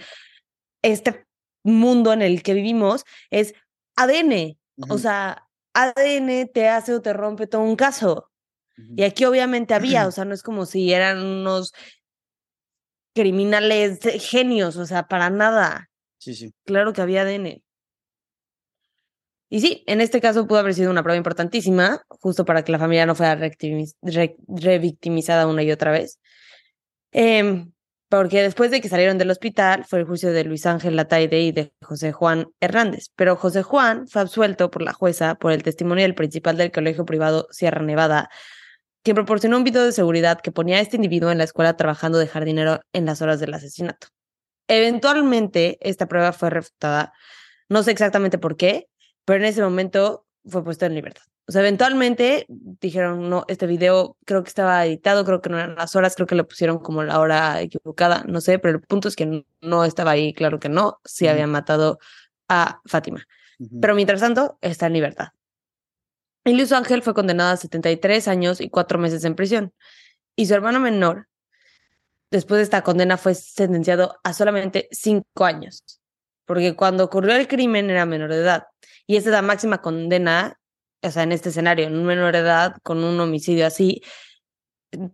este 0.83 1.26
mundo 1.67 2.13
en 2.13 2.23
el 2.23 2.43
que 2.43 2.55
vivimos 2.55 3.05
es 3.31 3.55
ADN. 3.97 4.57
O 4.91 4.99
sea, 4.99 5.49
ADN 5.75 6.47
te 6.47 6.69
hace 6.69 6.95
o 6.95 7.03
te 7.03 7.13
rompe 7.13 7.47
todo 7.47 7.63
un 7.63 7.77
caso. 7.77 8.31
Y 8.95 9.05
aquí 9.05 9.25
obviamente 9.25 9.73
había, 9.75 10.07
o 10.07 10.11
sea, 10.13 10.25
no 10.27 10.35
es 10.35 10.43
como 10.43 10.67
si 10.67 10.93
eran 10.93 11.25
unos 11.25 11.73
criminales 13.15 14.01
genios, 14.21 14.77
o 14.77 14.85
sea, 14.87 15.07
para 15.09 15.31
nada. 15.31 15.89
Sí, 16.19 16.35
sí. 16.35 16.53
Claro 16.65 16.93
que 16.93 17.01
había 17.01 17.23
ADN. 17.23 17.63
Y 19.49 19.61
sí, 19.61 19.85
en 19.87 20.01
este 20.01 20.21
caso 20.21 20.47
pudo 20.47 20.59
haber 20.59 20.75
sido 20.75 20.91
una 20.91 21.03
prueba 21.03 21.17
importantísima, 21.17 22.03
justo 22.09 22.45
para 22.45 22.65
que 22.65 22.73
la 22.73 22.79
familia 22.79 23.07
no 23.07 23.15
fuera 23.15 23.37
re- 23.37 24.37
revictimizada 24.49 25.47
una 25.47 25.63
y 25.63 25.71
otra 25.71 25.93
vez. 25.93 26.19
Em, 27.13 27.73
porque 28.09 28.43
después 28.43 28.71
de 28.71 28.81
que 28.81 28.89
salieron 28.89 29.19
del 29.19 29.31
hospital 29.31 29.85
fue 29.85 30.01
el 30.01 30.05
juicio 30.05 30.33
de 30.33 30.45
Luis 30.45 30.65
Ángel 30.67 30.97
Lataide 30.97 31.41
y 31.41 31.53
de 31.53 31.73
José 31.83 32.13
Juan 32.13 32.47
Hernández. 32.61 33.11
Pero 33.17 33.37
José 33.37 33.63
Juan 33.63 34.07
fue 34.07 34.23
absuelto 34.23 34.71
por 34.71 34.83
la 34.83 34.93
jueza 34.93 35.35
por 35.35 35.53
el 35.53 35.63
testimonio 35.63 36.05
del 36.05 36.15
principal 36.15 36.57
del 36.57 36.71
colegio 36.71 37.05
privado 37.05 37.49
Sierra 37.51 37.83
Nevada, 37.83 38.31
quien 39.03 39.17
proporcionó 39.17 39.57
un 39.57 39.65
video 39.65 39.85
de 39.85 39.93
seguridad 39.93 40.41
que 40.41 40.53
ponía 40.53 40.77
a 40.77 40.81
este 40.81 40.97
individuo 40.97 41.31
en 41.31 41.39
la 41.39 41.45
escuela 41.45 41.77
trabajando 41.77 42.19
de 42.19 42.29
jardinero 42.29 42.81
en 42.93 43.07
las 43.07 43.23
horas 43.23 43.41
del 43.41 43.55
asesinato. 43.55 44.09
Eventualmente, 44.69 45.79
esta 45.81 46.07
prueba 46.07 46.33
fue 46.33 46.51
refutada. 46.51 47.13
No 47.69 47.83
sé 47.83 47.93
exactamente 47.93 48.39
por 48.39 48.57
qué, 48.57 48.89
pero 49.25 49.41
en 49.41 49.47
ese 49.47 49.63
momento 49.63 50.27
fue 50.45 50.65
puesto 50.65 50.87
en 50.87 50.95
libertad. 50.95 51.23
O 51.49 51.53
sea, 51.53 51.61
eventualmente 51.61 52.47
dijeron, 52.49 53.31
no, 53.31 53.45
este 53.47 53.67
video 53.67 54.17
creo 54.25 54.43
que 54.43 54.49
estaba 54.49 54.85
editado, 54.85 55.25
creo 55.25 55.41
que 55.41 55.49
no 55.49 55.59
eran 55.59 55.77
las 55.77 55.95
horas, 55.95 56.17
creo 56.17 56.27
que 56.27 56.35
le 56.35 56.43
pusieron 56.43 56.81
como 56.81 57.05
la 57.05 57.21
hora 57.21 57.61
equivocada, 57.61 58.25
no 58.27 58.41
sé, 58.41 58.59
pero 58.59 58.79
el 58.79 58.83
punto 58.83 59.07
es 59.07 59.15
que 59.15 59.45
no, 59.61 59.85
estaba 59.85 60.11
ahí, 60.11 60.35
claro 60.35 60.59
que 60.59 60.69
no, 60.69 61.01
sí 61.05 61.25
Ujú. 61.25 61.33
habían 61.33 61.51
matado 61.51 61.99
a 62.49 62.81
Fátima. 62.85 63.27
Pero 63.81 63.95
mientras 63.95 64.21
tanto, 64.21 64.59
está 64.61 64.87
en 64.87 64.93
libertad. 64.93 65.29
Y 66.45 66.53
Luis 66.53 66.73
Ángel 66.73 67.03
fue 67.03 67.15
condenado 67.15 67.53
a 67.53 67.57
73 67.57 68.29
años 68.29 68.61
y 68.61 68.69
cuatro 68.69 68.99
meses 68.99 69.25
en 69.25 69.35
prisión. 69.35 69.73
Y 70.37 70.47
su 70.47 70.55
hermano 70.55 70.79
menor, 70.79 71.29
después 72.31 72.59
de 72.59 72.65
esta 72.65 72.83
condena, 72.83 73.17
fue 73.17 73.35
sentenciado 73.35 74.21
a 74.23 74.33
solamente 74.33 74.89
cinco 74.93 75.45
años. 75.45 75.83
Porque 76.45 76.77
cuando 76.77 77.05
ocurrió 77.05 77.35
el 77.35 77.49
crimen 77.49 77.91
era 77.91 78.07
menor 78.07 78.31
de 78.31 78.37
edad. 78.37 78.67
Y 79.07 79.17
esa 79.17 79.31
es 79.31 79.33
la 79.33 79.43
máxima 79.43 79.81
condena, 79.81 80.59
o 81.09 81.11
sea, 81.11 81.23
en 81.23 81.33
este 81.33 81.49
escenario, 81.51 81.87
en 81.87 81.97
un 81.97 82.05
menor 82.05 82.33
de 82.33 82.39
edad 82.41 82.77
con 82.83 83.03
un 83.05 83.19
homicidio 83.21 83.67
así, 83.67 84.03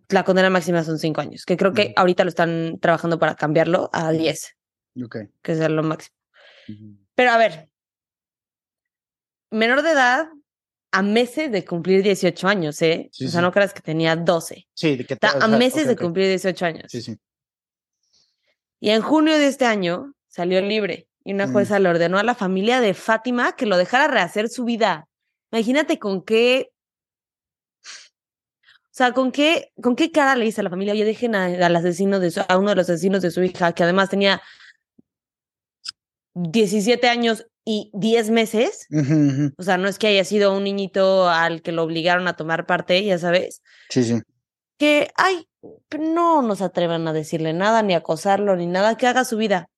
la 0.09 0.23
condena 0.23 0.49
máxima 0.49 0.83
son 0.83 0.99
cinco 0.99 1.21
años, 1.21 1.45
que 1.45 1.57
creo 1.57 1.73
que 1.73 1.93
ahorita 1.95 2.23
lo 2.23 2.29
están 2.29 2.79
trabajando 2.79 3.19
para 3.19 3.35
cambiarlo 3.35 3.89
a 3.93 4.11
10, 4.11 4.55
Ok. 5.03 5.17
que 5.41 5.51
es 5.51 5.59
lo 5.69 5.83
máximo. 5.83 6.15
Pero 7.15 7.31
a 7.31 7.37
ver, 7.37 7.69
menor 9.51 9.81
de 9.81 9.91
edad 9.91 10.27
a 10.91 11.01
meses 11.01 11.51
de 11.51 11.65
cumplir 11.65 12.03
18 12.03 12.47
años, 12.47 12.81
¿eh? 12.81 13.09
Sí, 13.11 13.25
o 13.25 13.29
sea, 13.29 13.39
sí. 13.41 13.43
no 13.43 13.51
creas 13.51 13.73
que 13.73 13.81
tenía 13.81 14.15
12. 14.15 14.67
Sí, 14.73 14.95
de 14.95 15.05
que 15.05 15.15
te- 15.15 15.25
Está 15.27 15.33
o 15.39 15.41
a 15.43 15.47
sea, 15.47 15.57
meses 15.57 15.83
ok, 15.83 15.89
de 15.89 15.95
cumplir 15.97 16.27
18 16.27 16.65
años. 16.65 16.85
Sí, 16.89 17.01
sí. 17.01 17.17
Y 18.79 18.89
en 18.91 19.01
junio 19.01 19.33
de 19.37 19.47
este 19.47 19.65
año 19.65 20.13
salió 20.27 20.61
libre 20.61 21.07
y 21.23 21.33
una 21.33 21.47
Mm. 21.47 21.51
jueza 21.51 21.79
le 21.79 21.89
ordenó 21.89 22.19
a 22.19 22.23
la 22.23 22.35
familia 22.35 22.79
de 22.79 22.93
Fátima 22.93 23.55
que 23.55 23.65
lo 23.65 23.77
dejara 23.77 24.07
rehacer 24.07 24.49
su 24.49 24.65
vida. 24.65 25.07
Imagínate 25.53 25.99
con 25.99 26.23
qué. 26.23 26.71
O 27.85 28.95
sea, 28.95 29.11
con 29.13 29.31
qué, 29.31 29.71
con 29.81 29.95
qué 29.95 30.11
cara 30.11 30.35
le 30.35 30.45
dice 30.45 30.61
a 30.61 30.63
la 30.63 30.69
familia, 30.71 30.93
oye, 30.93 31.05
dejen 31.05 31.35
a- 31.35 31.45
al 31.45 31.75
asesino 31.75 32.19
de 32.19 32.31
su- 32.31 32.41
a 32.47 32.57
uno 32.57 32.69
de 32.69 32.75
los 32.75 32.89
asesinos 32.89 33.21
de 33.21 33.29
su 33.31 33.43
hija, 33.43 33.71
que 33.73 33.83
además 33.83 34.09
tenía 34.09 34.41
17 36.35 37.07
años 37.07 37.45
y 37.65 37.91
10 37.93 38.29
meses. 38.29 38.87
O 39.57 39.63
sea, 39.63 39.77
no 39.77 39.87
es 39.87 39.97
que 39.99 40.07
haya 40.07 40.23
sido 40.25 40.55
un 40.57 40.63
niñito 40.63 41.29
al 41.29 41.61
que 41.61 41.71
lo 41.71 41.83
obligaron 41.83 42.27
a 42.27 42.35
tomar 42.35 42.65
parte, 42.65 43.03
ya 43.03 43.17
sabes. 43.17 43.61
Sí, 43.89 44.03
sí. 44.03 44.21
que, 44.79 45.11
ay, 45.15 45.47
no 45.97 46.41
nos 46.41 46.61
atrevan 46.61 47.07
a 47.07 47.13
decirle 47.13 47.53
nada, 47.53 47.83
ni 47.83 47.93
acosarlo, 47.93 48.55
ni 48.55 48.65
nada, 48.67 48.97
que 48.97 49.07
haga 49.07 49.23
su 49.23 49.37
vida. 49.37 49.69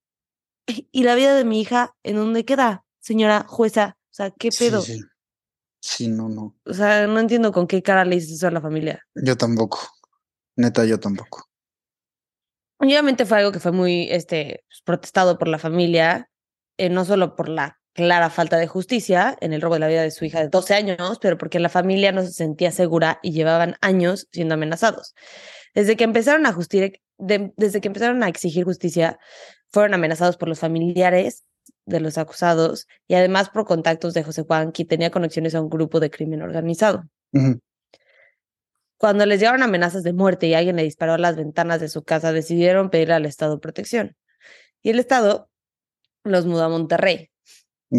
Y 0.92 1.04
la 1.04 1.14
vida 1.16 1.36
de 1.36 1.44
mi 1.46 1.62
hija, 1.62 1.94
¿en 2.04 2.16
dónde 2.16 2.44
queda, 2.44 2.86
señora 3.00 3.46
jueza? 3.48 3.98
O 4.10 4.14
sea, 4.14 4.32
¿qué 4.32 4.50
pedo? 4.58 4.82
sí. 4.82 4.94
Sí, 4.96 5.04
no, 6.08 6.30
no. 6.30 6.56
O 6.66 6.74
sea, 6.74 7.06
no 7.08 7.20
entiendo 7.20 7.52
con 7.52 7.68
qué 7.68 7.82
cara 7.84 8.06
le 8.06 8.16
dices 8.16 8.32
eso 8.34 8.48
a 8.48 8.52
la 8.52 8.62
familia. 8.62 9.06
Yo 9.16 9.38
tampoco. 9.38 9.80
Neta, 10.56 10.86
yo 10.86 11.00
tampoco. 11.00 11.50
Obviamente 12.78 13.26
fue 13.26 13.38
algo 13.40 13.52
que 13.52 13.60
fue 13.60 13.72
muy 13.72 14.08
este, 14.12 14.64
pues, 14.68 14.82
protestado 14.84 15.38
por 15.38 15.48
la 15.48 15.60
familia, 15.60 16.30
eh, 16.78 16.90
no 16.90 17.06
solo 17.06 17.36
por 17.36 17.50
la 17.50 17.80
clara 17.94 18.30
falta 18.30 18.58
de 18.58 18.68
justicia 18.68 19.38
en 19.40 19.54
el 19.54 19.62
robo 19.62 19.76
de 19.76 19.80
la 19.80 19.88
vida 19.88 20.02
de 20.02 20.12
su 20.12 20.26
hija 20.26 20.42
de 20.42 20.50
12 20.50 20.74
años, 20.74 21.18
pero 21.22 21.38
porque 21.38 21.60
la 21.60 21.70
familia 21.70 22.12
no 22.12 22.22
se 22.24 22.32
sentía 22.34 22.72
segura 22.72 23.20
y 23.24 23.32
llevaban 23.32 23.76
años 23.80 24.28
siendo 24.34 24.56
amenazados. 24.56 25.16
Desde 25.74 25.96
que 25.96 26.04
empezaron 26.04 26.46
a 26.46 26.52
justir- 26.54 27.02
de- 27.18 27.54
desde 27.56 27.80
que 27.80 27.88
empezaron 27.88 28.22
a 28.24 28.28
exigir 28.28 28.66
justicia, 28.66 29.18
fueron 29.72 29.94
amenazados 29.94 30.36
por 30.36 30.50
los 30.50 30.60
familiares 30.60 31.46
de 31.86 32.00
los 32.00 32.18
acusados 32.18 32.88
y 33.08 33.16
además 33.16 33.50
por 33.50 33.66
contactos 33.66 34.14
de 34.14 34.24
José 34.24 34.44
Juan, 34.44 34.72
que 34.72 34.86
tenía 34.86 35.12
conexiones 35.12 35.56
a 35.56 35.62
un 35.62 35.70
grupo 35.70 36.00
de 36.00 36.10
crimen 36.10 36.42
organizado. 36.42 37.04
Cuando 38.98 39.26
les 39.26 39.40
llegaron 39.40 39.62
amenazas 39.62 40.04
de 40.04 40.14
muerte 40.14 40.48
y 40.48 40.54
alguien 40.54 40.78
le 40.78 40.84
disparó 40.84 41.14
a 41.14 41.18
las 41.18 41.36
ventanas 41.36 41.82
de 41.82 41.90
su 41.90 42.04
casa, 42.04 42.32
decidieron 42.32 42.90
pedirle 42.90 43.14
al 43.14 43.26
Estado 43.26 43.60
protección. 43.60 44.16
Y 44.82 44.90
el 44.90 45.00
Estado 45.00 45.50
los 46.24 46.46
mudó 46.46 46.64
a 46.64 46.70
Monterrey, 46.70 47.30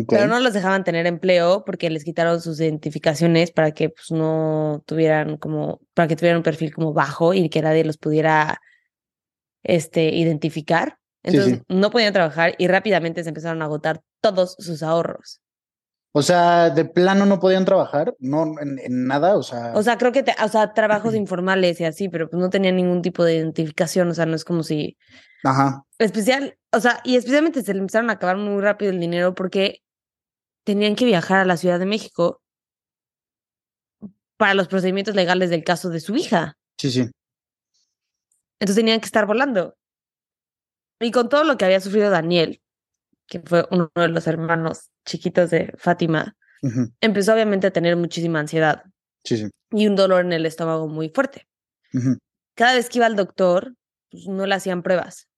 pero 0.08 0.26
no 0.26 0.40
los 0.40 0.52
dejaban 0.52 0.84
tener 0.84 1.06
empleo 1.06 1.64
porque 1.64 1.90
les 1.90 2.04
quitaron 2.04 2.40
sus 2.40 2.60
identificaciones 2.60 3.50
para 3.52 3.72
que 3.72 3.90
pues, 3.90 4.10
no 4.10 4.82
tuvieran 4.86 5.36
como, 5.36 5.80
para 5.94 6.08
que 6.08 6.16
tuvieran 6.16 6.38
un 6.38 6.42
perfil 6.42 6.74
como 6.74 6.92
bajo 6.92 7.34
y 7.34 7.48
que 7.48 7.62
nadie 7.62 7.84
los 7.84 7.98
pudiera 7.98 8.60
este, 9.62 10.14
identificar. 10.14 10.98
Sí, 11.26 11.36
Entonces 11.36 11.58
sí. 11.58 11.64
no 11.68 11.90
podían 11.90 12.12
trabajar 12.12 12.54
y 12.56 12.68
rápidamente 12.68 13.22
se 13.22 13.30
empezaron 13.30 13.60
a 13.60 13.64
agotar 13.64 14.00
todos 14.20 14.54
sus 14.58 14.82
ahorros. 14.82 15.40
O 16.12 16.22
sea, 16.22 16.70
de 16.70 16.84
plano 16.86 17.26
no 17.26 17.40
podían 17.40 17.64
trabajar, 17.66 18.14
no 18.20 18.54
en, 18.60 18.78
en 18.78 19.06
nada, 19.06 19.36
o 19.36 19.42
sea. 19.42 19.72
O 19.74 19.82
sea, 19.82 19.98
creo 19.98 20.12
que, 20.12 20.22
te- 20.22 20.34
o 20.42 20.48
sea, 20.48 20.72
trabajos 20.72 21.14
informales 21.16 21.80
y 21.80 21.84
así, 21.84 22.08
pero 22.08 22.30
pues 22.30 22.40
no 22.40 22.48
tenían 22.48 22.76
ningún 22.76 23.02
tipo 23.02 23.24
de 23.24 23.36
identificación, 23.36 24.08
o 24.08 24.14
sea, 24.14 24.24
no 24.24 24.34
es 24.36 24.44
como 24.44 24.62
si 24.62 24.96
ajá. 25.44 25.84
especial, 25.98 26.56
o 26.72 26.80
sea, 26.80 27.00
y 27.04 27.16
especialmente 27.16 27.62
se 27.62 27.74
le 27.74 27.80
empezaron 27.80 28.08
a 28.08 28.14
acabar 28.14 28.36
muy 28.38 28.62
rápido 28.62 28.92
el 28.92 29.00
dinero 29.00 29.34
porque 29.34 29.82
tenían 30.64 30.94
que 30.96 31.04
viajar 31.04 31.38
a 31.40 31.44
la 31.44 31.56
Ciudad 31.56 31.78
de 31.78 31.86
México 31.86 32.40
para 34.36 34.54
los 34.54 34.68
procedimientos 34.68 35.14
legales 35.14 35.50
del 35.50 35.64
caso 35.64 35.90
de 35.90 36.00
su 36.00 36.14
hija. 36.16 36.56
Sí, 36.78 36.90
sí. 36.90 37.10
Entonces 38.60 38.76
tenían 38.76 39.00
que 39.00 39.06
estar 39.06 39.26
volando. 39.26 39.74
Y 41.00 41.10
con 41.10 41.28
todo 41.28 41.44
lo 41.44 41.56
que 41.56 41.64
había 41.64 41.80
sufrido 41.80 42.10
Daniel, 42.10 42.60
que 43.26 43.40
fue 43.40 43.66
uno 43.70 43.90
de 43.94 44.08
los 44.08 44.26
hermanos 44.26 44.90
chiquitos 45.04 45.50
de 45.50 45.72
Fátima, 45.76 46.36
empezó 47.00 47.32
obviamente 47.34 47.66
a 47.66 47.70
tener 47.70 47.96
muchísima 47.96 48.40
ansiedad 48.40 48.82
Sí, 49.24 49.36
sí. 49.36 49.50
y 49.70 49.86
un 49.86 49.94
dolor 49.94 50.24
en 50.24 50.32
el 50.32 50.46
estómago 50.46 50.88
muy 50.88 51.10
fuerte. 51.10 51.46
Cada 52.54 52.74
vez 52.74 52.88
que 52.88 52.98
iba 52.98 53.06
al 53.06 53.16
doctor, 53.16 53.74
pues 54.10 54.26
no 54.26 54.46
le 54.46 54.54
hacían 54.54 54.82
pruebas. 54.82 55.28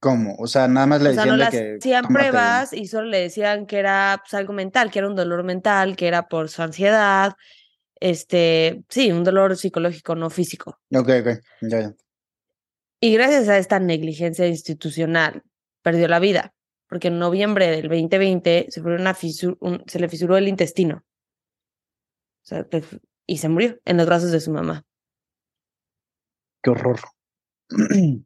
¿Cómo? 0.00 0.36
O 0.36 0.46
sea, 0.46 0.68
nada 0.68 0.86
más 0.86 1.02
le 1.02 1.10
O 1.10 1.14
sea, 1.14 1.24
decían 1.24 1.38
no 1.38 1.44
le 1.44 1.50
que. 1.50 1.76
hacían 1.78 2.04
pruebas 2.06 2.72
y 2.72 2.86
solo 2.86 3.08
le 3.08 3.20
decían 3.20 3.66
que 3.66 3.78
era 3.78 4.20
pues, 4.22 4.34
algo 4.34 4.52
mental, 4.52 4.90
que 4.90 4.98
era 4.98 5.08
un 5.08 5.16
dolor 5.16 5.42
mental, 5.44 5.96
que 5.96 6.06
era 6.06 6.28
por 6.28 6.50
su 6.50 6.62
ansiedad, 6.62 7.32
este, 8.00 8.84
sí, 8.90 9.10
un 9.12 9.24
dolor 9.24 9.56
psicológico, 9.56 10.14
no 10.14 10.28
físico. 10.28 10.78
Ok, 10.94 11.08
ok. 11.20 11.28
Ya, 11.62 11.80
ya. 11.80 11.94
Y 13.04 13.12
gracias 13.12 13.50
a 13.50 13.58
esta 13.58 13.78
negligencia 13.80 14.46
institucional, 14.46 15.42
perdió 15.82 16.08
la 16.08 16.20
vida, 16.20 16.54
porque 16.88 17.08
en 17.08 17.18
noviembre 17.18 17.66
del 17.70 17.82
2020 17.90 18.68
se, 18.70 18.80
una 18.80 19.14
un- 19.60 19.84
se 19.86 20.00
le 20.00 20.08
fisuró 20.08 20.38
el 20.38 20.48
intestino. 20.48 21.04
O 22.42 22.46
sea, 22.46 22.64
que 22.64 22.78
f- 22.78 23.00
y 23.26 23.36
se 23.36 23.50
murió 23.50 23.78
en 23.84 23.98
los 23.98 24.06
brazos 24.06 24.30
de 24.32 24.40
su 24.40 24.50
mamá. 24.52 24.86
Qué 26.62 26.70
horror. 26.70 26.98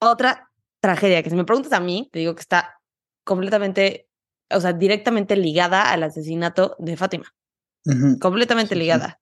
Otra 0.00 0.50
tragedia, 0.80 1.22
que 1.22 1.30
si 1.30 1.36
me 1.36 1.46
preguntas 1.46 1.72
a 1.72 1.80
mí, 1.80 2.10
te 2.12 2.18
digo 2.18 2.34
que 2.34 2.42
está 2.42 2.78
completamente, 3.24 4.06
o 4.50 4.60
sea, 4.60 4.74
directamente 4.74 5.34
ligada 5.34 5.90
al 5.92 6.02
asesinato 6.02 6.76
de 6.78 6.98
Fátima. 6.98 7.34
Completamente 8.20 8.74
Sí, 8.74 8.78
sí. 8.78 8.80
ligada. 8.80 9.20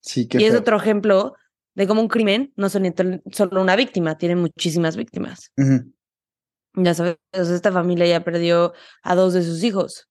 Sí, 0.00 0.26
qué 0.26 0.38
y 0.38 0.44
es 0.46 0.54
otro 0.56 0.76
ejemplo 0.78 1.36
de 1.78 1.86
cómo 1.86 2.00
un 2.00 2.08
crimen 2.08 2.52
no 2.56 2.68
son 2.68 2.92
solo 3.30 3.62
una 3.62 3.76
víctima, 3.76 4.18
tiene 4.18 4.34
muchísimas 4.34 4.96
víctimas. 4.96 5.52
Ya 6.74 6.92
sabes, 6.92 7.18
esta 7.32 7.70
familia 7.70 8.04
ya 8.04 8.24
perdió 8.24 8.72
a 9.04 9.14
dos 9.14 9.32
de 9.32 9.44
sus 9.44 9.62
hijos. 9.62 10.08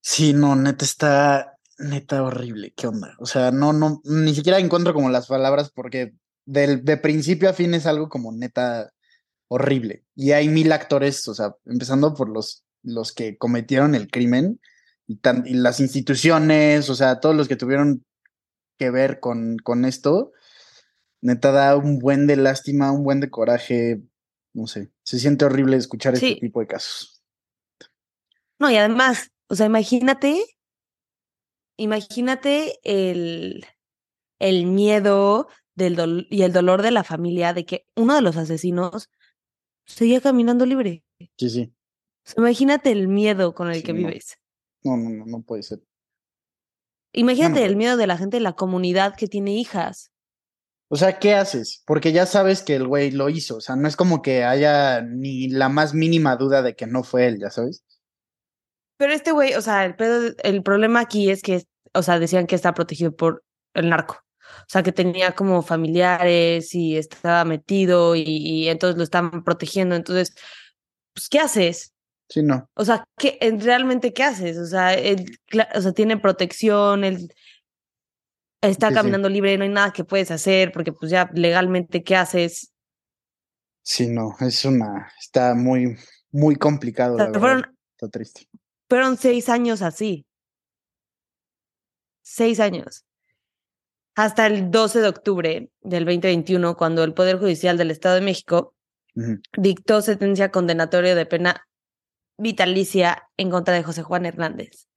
Sí, 0.00 0.32
no, 0.32 0.56
neta 0.56 0.86
está 0.86 1.58
neta 1.76 2.22
horrible. 2.22 2.72
¿Qué 2.74 2.86
onda? 2.86 3.14
O 3.18 3.26
sea, 3.26 3.50
no, 3.50 3.74
no, 3.74 4.00
ni 4.04 4.34
siquiera 4.34 4.58
encuentro 4.58 4.94
como 4.94 5.10
las 5.10 5.26
palabras 5.26 5.70
porque 5.70 6.14
del, 6.46 6.82
de 6.82 6.96
principio 6.96 7.50
a 7.50 7.52
fin 7.52 7.74
es 7.74 7.84
algo 7.84 8.08
como 8.08 8.32
neta 8.32 8.90
horrible. 9.48 10.06
Y 10.14 10.32
hay 10.32 10.48
mil 10.48 10.72
actores, 10.72 11.28
o 11.28 11.34
sea, 11.34 11.54
empezando 11.66 12.14
por 12.14 12.30
los, 12.30 12.64
los 12.82 13.12
que 13.12 13.36
cometieron 13.36 13.94
el 13.94 14.08
crimen 14.08 14.62
y, 15.06 15.16
tan, 15.16 15.46
y 15.46 15.52
las 15.52 15.78
instituciones, 15.78 16.88
o 16.88 16.94
sea, 16.94 17.20
todos 17.20 17.36
los 17.36 17.48
que 17.48 17.56
tuvieron 17.56 18.02
que 18.80 18.90
ver 18.90 19.20
con, 19.20 19.58
con 19.58 19.84
esto, 19.84 20.32
neta 21.20 21.52
da 21.52 21.76
un 21.76 21.98
buen 21.98 22.26
de 22.26 22.36
lástima, 22.36 22.90
un 22.92 23.04
buen 23.04 23.20
de 23.20 23.28
coraje, 23.28 24.00
no 24.54 24.66
sé, 24.66 24.90
se 25.02 25.18
siente 25.18 25.44
horrible 25.44 25.76
escuchar 25.76 26.16
Sí. 26.16 26.28
este 26.28 26.40
tipo 26.40 26.60
de 26.60 26.66
casos. 26.66 27.22
No, 28.58 28.70
y 28.70 28.76
además, 28.76 29.30
o 29.48 29.54
sea, 29.54 29.66
imagínate, 29.66 30.42
imagínate 31.76 32.78
el, 32.84 33.66
el 34.38 34.64
miedo 34.66 35.48
del 35.74 36.26
y 36.30 36.42
el 36.42 36.52
dolor 36.54 36.80
de 36.80 36.90
la 36.90 37.04
familia 37.04 37.52
de 37.52 37.66
que 37.66 37.86
uno 37.96 38.14
de 38.14 38.22
los 38.22 38.38
asesinos 38.38 39.10
seguía 39.86 40.22
caminando 40.22 40.64
libre. 40.64 41.04
Sí, 41.36 41.50
sí. 41.50 41.74
O 42.24 42.30
sea, 42.30 42.34
imagínate 42.38 42.92
el 42.92 43.08
miedo 43.08 43.54
con 43.54 43.68
el 43.68 43.76
Sí, 43.76 43.82
que 43.82 43.92
no. 43.92 43.98
vives. 43.98 44.38
No, 44.82 44.96
no, 44.96 45.10
no, 45.10 45.26
no 45.26 45.42
puede 45.42 45.62
ser. 45.62 45.80
Imagínate 47.12 47.64
el 47.64 47.76
miedo 47.76 47.96
de 47.96 48.06
la 48.06 48.16
gente 48.16 48.36
de 48.36 48.42
la 48.42 48.52
comunidad 48.52 49.14
que 49.16 49.26
tiene 49.26 49.52
hijas. 49.56 50.10
O 50.88 50.96
sea, 50.96 51.18
¿qué 51.18 51.34
haces? 51.34 51.82
Porque 51.86 52.12
ya 52.12 52.26
sabes 52.26 52.62
que 52.62 52.74
el 52.76 52.86
güey 52.86 53.10
lo 53.10 53.28
hizo. 53.28 53.56
O 53.56 53.60
sea, 53.60 53.76
no 53.76 53.86
es 53.88 53.96
como 53.96 54.22
que 54.22 54.44
haya 54.44 55.02
ni 55.02 55.48
la 55.48 55.68
más 55.68 55.94
mínima 55.94 56.36
duda 56.36 56.62
de 56.62 56.74
que 56.74 56.86
no 56.86 57.04
fue 57.04 57.26
él, 57.28 57.38
ya 57.40 57.50
sabes. 57.50 57.84
Pero 58.96 59.12
este 59.12 59.32
güey, 59.32 59.54
o 59.54 59.62
sea, 59.62 59.84
el, 59.84 59.94
pedo- 59.96 60.34
el 60.42 60.62
problema 60.62 61.00
aquí 61.00 61.30
es 61.30 61.42
que, 61.42 61.64
o 61.94 62.02
sea, 62.02 62.18
decían 62.18 62.46
que 62.46 62.54
está 62.56 62.74
protegido 62.74 63.14
por 63.14 63.44
el 63.74 63.88
narco. 63.88 64.18
O 64.42 64.64
sea, 64.68 64.82
que 64.82 64.92
tenía 64.92 65.32
como 65.32 65.62
familiares 65.62 66.74
y 66.74 66.96
estaba 66.96 67.44
metido 67.44 68.16
y, 68.16 68.22
y 68.26 68.68
entonces 68.68 68.96
lo 68.98 69.04
estaban 69.04 69.44
protegiendo. 69.44 69.94
Entonces, 69.94 70.34
pues, 71.14 71.28
¿qué 71.28 71.38
haces? 71.38 71.94
Sí, 72.30 72.42
no. 72.44 72.70
O 72.74 72.84
sea, 72.84 73.04
¿qué, 73.18 73.36
en- 73.40 73.60
¿realmente 73.60 74.12
qué 74.14 74.22
haces? 74.22 74.56
O 74.56 74.64
sea, 74.66 74.94
él, 74.94 75.36
o 75.74 75.80
sea, 75.80 75.92
tiene 75.92 76.16
protección, 76.16 77.02
él 77.04 77.28
está 78.62 78.88
Sí, 78.88 78.92
sí. 78.92 78.96
caminando 78.98 79.28
libre, 79.28 79.58
no 79.58 79.64
hay 79.64 79.70
nada 79.70 79.92
que 79.92 80.04
puedes 80.04 80.30
hacer 80.30 80.70
porque 80.72 80.92
pues 80.92 81.10
ya 81.10 81.28
legalmente, 81.34 82.02
¿qué 82.04 82.14
haces? 82.16 82.72
Sí, 83.82 84.06
no. 84.08 84.36
Es 84.40 84.64
una. 84.64 85.10
Está 85.18 85.54
muy, 85.54 85.96
muy 86.30 86.54
complicado. 86.54 87.14
O 87.16 87.18
la 87.18 87.30
sea, 87.32 87.40
fueron, 87.40 87.76
Está 87.96 88.08
triste. 88.08 88.46
fueron 88.88 89.16
seis 89.16 89.48
años 89.48 89.82
así. 89.82 90.24
Seis 92.22 92.60
años. 92.60 93.04
hasta 94.16 94.46
el 94.46 94.70
12 94.70 95.00
de 95.00 95.08
octubre 95.08 95.70
del 95.80 96.04
2021, 96.04 96.76
cuando 96.76 97.02
el 97.04 97.14
Poder 97.14 97.38
Judicial 97.38 97.78
del 97.78 97.90
Estado 97.90 98.16
de 98.16 98.20
México 98.20 98.74
dictó 99.56 100.02
sentencia 100.02 100.50
condenatoria 100.50 101.14
de 101.14 101.24
pena 101.26 101.66
vitalicia 102.40 103.28
en 103.36 103.50
contra 103.50 103.74
de 103.74 103.82
José 103.82 104.02
Juan 104.02 104.26
Hernández. 104.26 104.88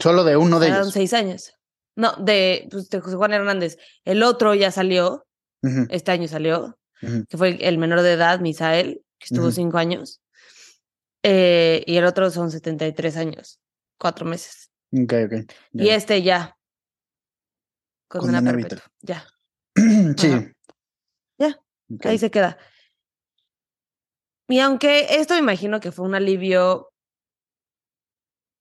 Solo 0.00 0.24
de 0.24 0.36
uno 0.36 0.60
de 0.60 0.68
ellos. 0.68 0.92
seis 0.92 1.12
años. 1.12 1.54
No, 1.96 2.12
de, 2.16 2.68
pues, 2.70 2.88
de 2.88 3.00
José 3.00 3.16
Juan 3.16 3.32
Hernández. 3.32 3.78
El 4.04 4.22
otro 4.22 4.54
ya 4.54 4.70
salió, 4.70 5.26
este 5.88 6.12
año 6.12 6.28
salió, 6.28 6.78
que 7.00 7.36
fue 7.36 7.58
el 7.66 7.78
menor 7.78 8.02
de 8.02 8.12
edad, 8.12 8.40
Misael, 8.40 9.02
que 9.18 9.26
estuvo 9.26 9.50
cinco 9.50 9.78
años. 9.78 10.20
Eh, 11.22 11.82
y 11.86 11.96
el 11.96 12.04
otro 12.04 12.30
son 12.30 12.50
73 12.50 13.16
años, 13.16 13.60
cuatro 13.98 14.24
meses. 14.24 14.70
Ok, 14.92 15.12
ok. 15.26 15.52
Y 15.72 15.86
ya. 15.86 15.94
este 15.94 16.22
ya. 16.22 16.56
Condena 18.08 18.38
Condena 18.38 18.68
perpetua. 18.68 18.92
Ya. 19.02 19.26
sí. 20.16 20.28
Ajá. 20.28 20.52
Ya. 21.38 21.60
Ahí 22.04 22.18
se 22.18 22.30
queda. 22.30 22.56
Y 24.50 24.58
aunque 24.58 25.06
esto 25.10 25.34
me 25.34 25.40
imagino 25.40 25.78
que 25.78 25.92
fue 25.92 26.04
un 26.04 26.16
alivio, 26.16 26.92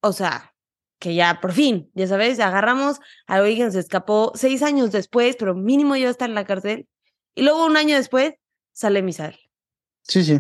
o 0.02 0.14
sea, 0.14 0.54
que 1.00 1.16
ya 1.16 1.40
por 1.42 1.52
fin, 1.52 1.90
ya 1.96 2.06
sabes, 2.06 2.40
agarramos 2.40 3.00
a 3.26 3.38
alguien 3.38 3.68
que 3.68 3.72
se 3.72 3.80
escapó 3.80 4.32
seis 4.36 4.62
años 4.62 4.92
después, 4.92 5.36
pero 5.36 5.56
mínimo 5.56 5.96
ya 5.96 6.12
está 6.12 6.26
en 6.26 6.36
la 6.36 6.46
cárcel. 6.46 6.88
Y 7.34 7.42
luego 7.42 7.66
un 7.66 7.76
año 7.76 7.96
después 7.96 8.36
sale 8.72 9.02
Misael. 9.02 9.40
Sí, 10.04 10.24
sí. 10.24 10.40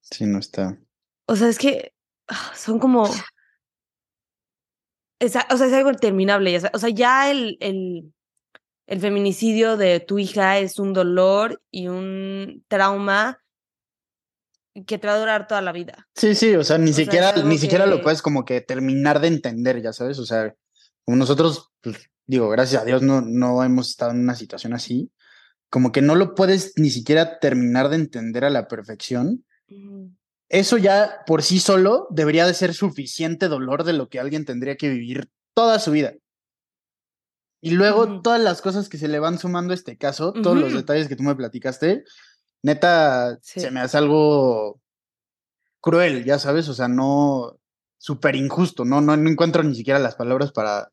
Sí, 0.00 0.26
no 0.26 0.38
está. 0.38 0.78
O 1.26 1.34
sea, 1.34 1.48
es 1.48 1.58
que 1.58 1.92
ah, 2.28 2.52
son 2.54 2.78
como. 2.78 3.04
es 5.18 5.34
o 5.50 5.56
sea, 5.56 5.66
es 5.66 5.72
algo 5.72 5.90
interminable. 5.90 6.52
ya 6.52 6.70
O 6.72 6.78
sea, 6.78 6.90
ya 6.90 7.32
el, 7.32 7.56
el, 7.60 8.14
el 8.90 9.00
feminicidio 9.00 9.76
de 9.76 10.00
tu 10.00 10.18
hija 10.18 10.58
es 10.58 10.80
un 10.80 10.92
dolor 10.92 11.62
y 11.70 11.86
un 11.86 12.64
trauma 12.66 13.40
que 14.84 14.98
te 14.98 15.06
va 15.06 15.14
a 15.14 15.18
durar 15.18 15.46
toda 15.46 15.62
la 15.62 15.70
vida. 15.70 16.08
Sí, 16.16 16.34
sí, 16.34 16.56
o 16.56 16.64
sea, 16.64 16.76
ni 16.76 16.90
O 16.90 16.94
siquiera, 16.94 17.32
ni 17.44 17.56
siquiera 17.56 17.86
lo 17.86 18.02
puedes 18.02 18.20
como 18.20 18.44
que 18.44 18.60
terminar 18.60 19.20
de 19.20 19.28
entender, 19.28 19.80
ya 19.80 19.92
sabes. 19.92 20.18
O 20.18 20.26
sea, 20.26 20.56
como 21.04 21.16
nosotros, 21.16 21.70
pues, 21.80 21.98
digo, 22.26 22.48
gracias 22.48 22.82
a 22.82 22.84
Dios 22.84 23.00
no, 23.00 23.20
no 23.20 23.62
hemos 23.62 23.90
estado 23.90 24.10
en 24.10 24.18
una 24.18 24.34
situación 24.34 24.72
así. 24.72 25.12
Como 25.68 25.92
que 25.92 26.02
no 26.02 26.16
lo 26.16 26.34
puedes 26.34 26.72
ni 26.74 26.90
siquiera 26.90 27.38
terminar 27.38 27.90
de 27.90 27.96
entender 27.96 28.44
a 28.44 28.50
la 28.50 28.66
perfección. 28.66 29.44
Eso 30.48 30.78
ya 30.78 31.20
por 31.28 31.44
sí 31.44 31.60
solo 31.60 32.08
debería 32.10 32.44
de 32.44 32.54
ser 32.54 32.74
suficiente 32.74 33.46
dolor 33.46 33.84
de 33.84 33.92
lo 33.92 34.08
que 34.08 34.18
alguien 34.18 34.44
tendría 34.44 34.76
que 34.76 34.88
vivir 34.88 35.30
toda 35.54 35.78
su 35.78 35.92
vida. 35.92 36.14
Y 37.60 37.72
luego 37.72 38.22
todas 38.22 38.40
las 38.40 38.62
cosas 38.62 38.88
que 38.88 38.96
se 38.98 39.08
le 39.08 39.18
van 39.18 39.38
sumando 39.38 39.72
a 39.72 39.74
este 39.74 39.98
caso, 39.98 40.32
todos 40.32 40.56
los 40.56 40.72
detalles 40.72 41.08
que 41.08 41.16
tú 41.16 41.22
me 41.22 41.34
platicaste, 41.34 42.04
neta, 42.62 43.38
Sí. 43.42 43.60
se 43.60 43.70
me 43.70 43.80
hace 43.80 43.98
algo 43.98 44.80
cruel, 45.80 46.24
ya 46.24 46.38
sabes, 46.38 46.68
o 46.68 46.74
sea, 46.74 46.88
no 46.88 47.58
súper 47.98 48.36
injusto, 48.36 48.84
no, 48.84 49.00
no, 49.00 49.16
no 49.16 49.28
encuentro 49.30 49.62
ni 49.62 49.74
siquiera 49.74 49.98
las 49.98 50.14
palabras 50.14 50.52
para, 50.52 50.90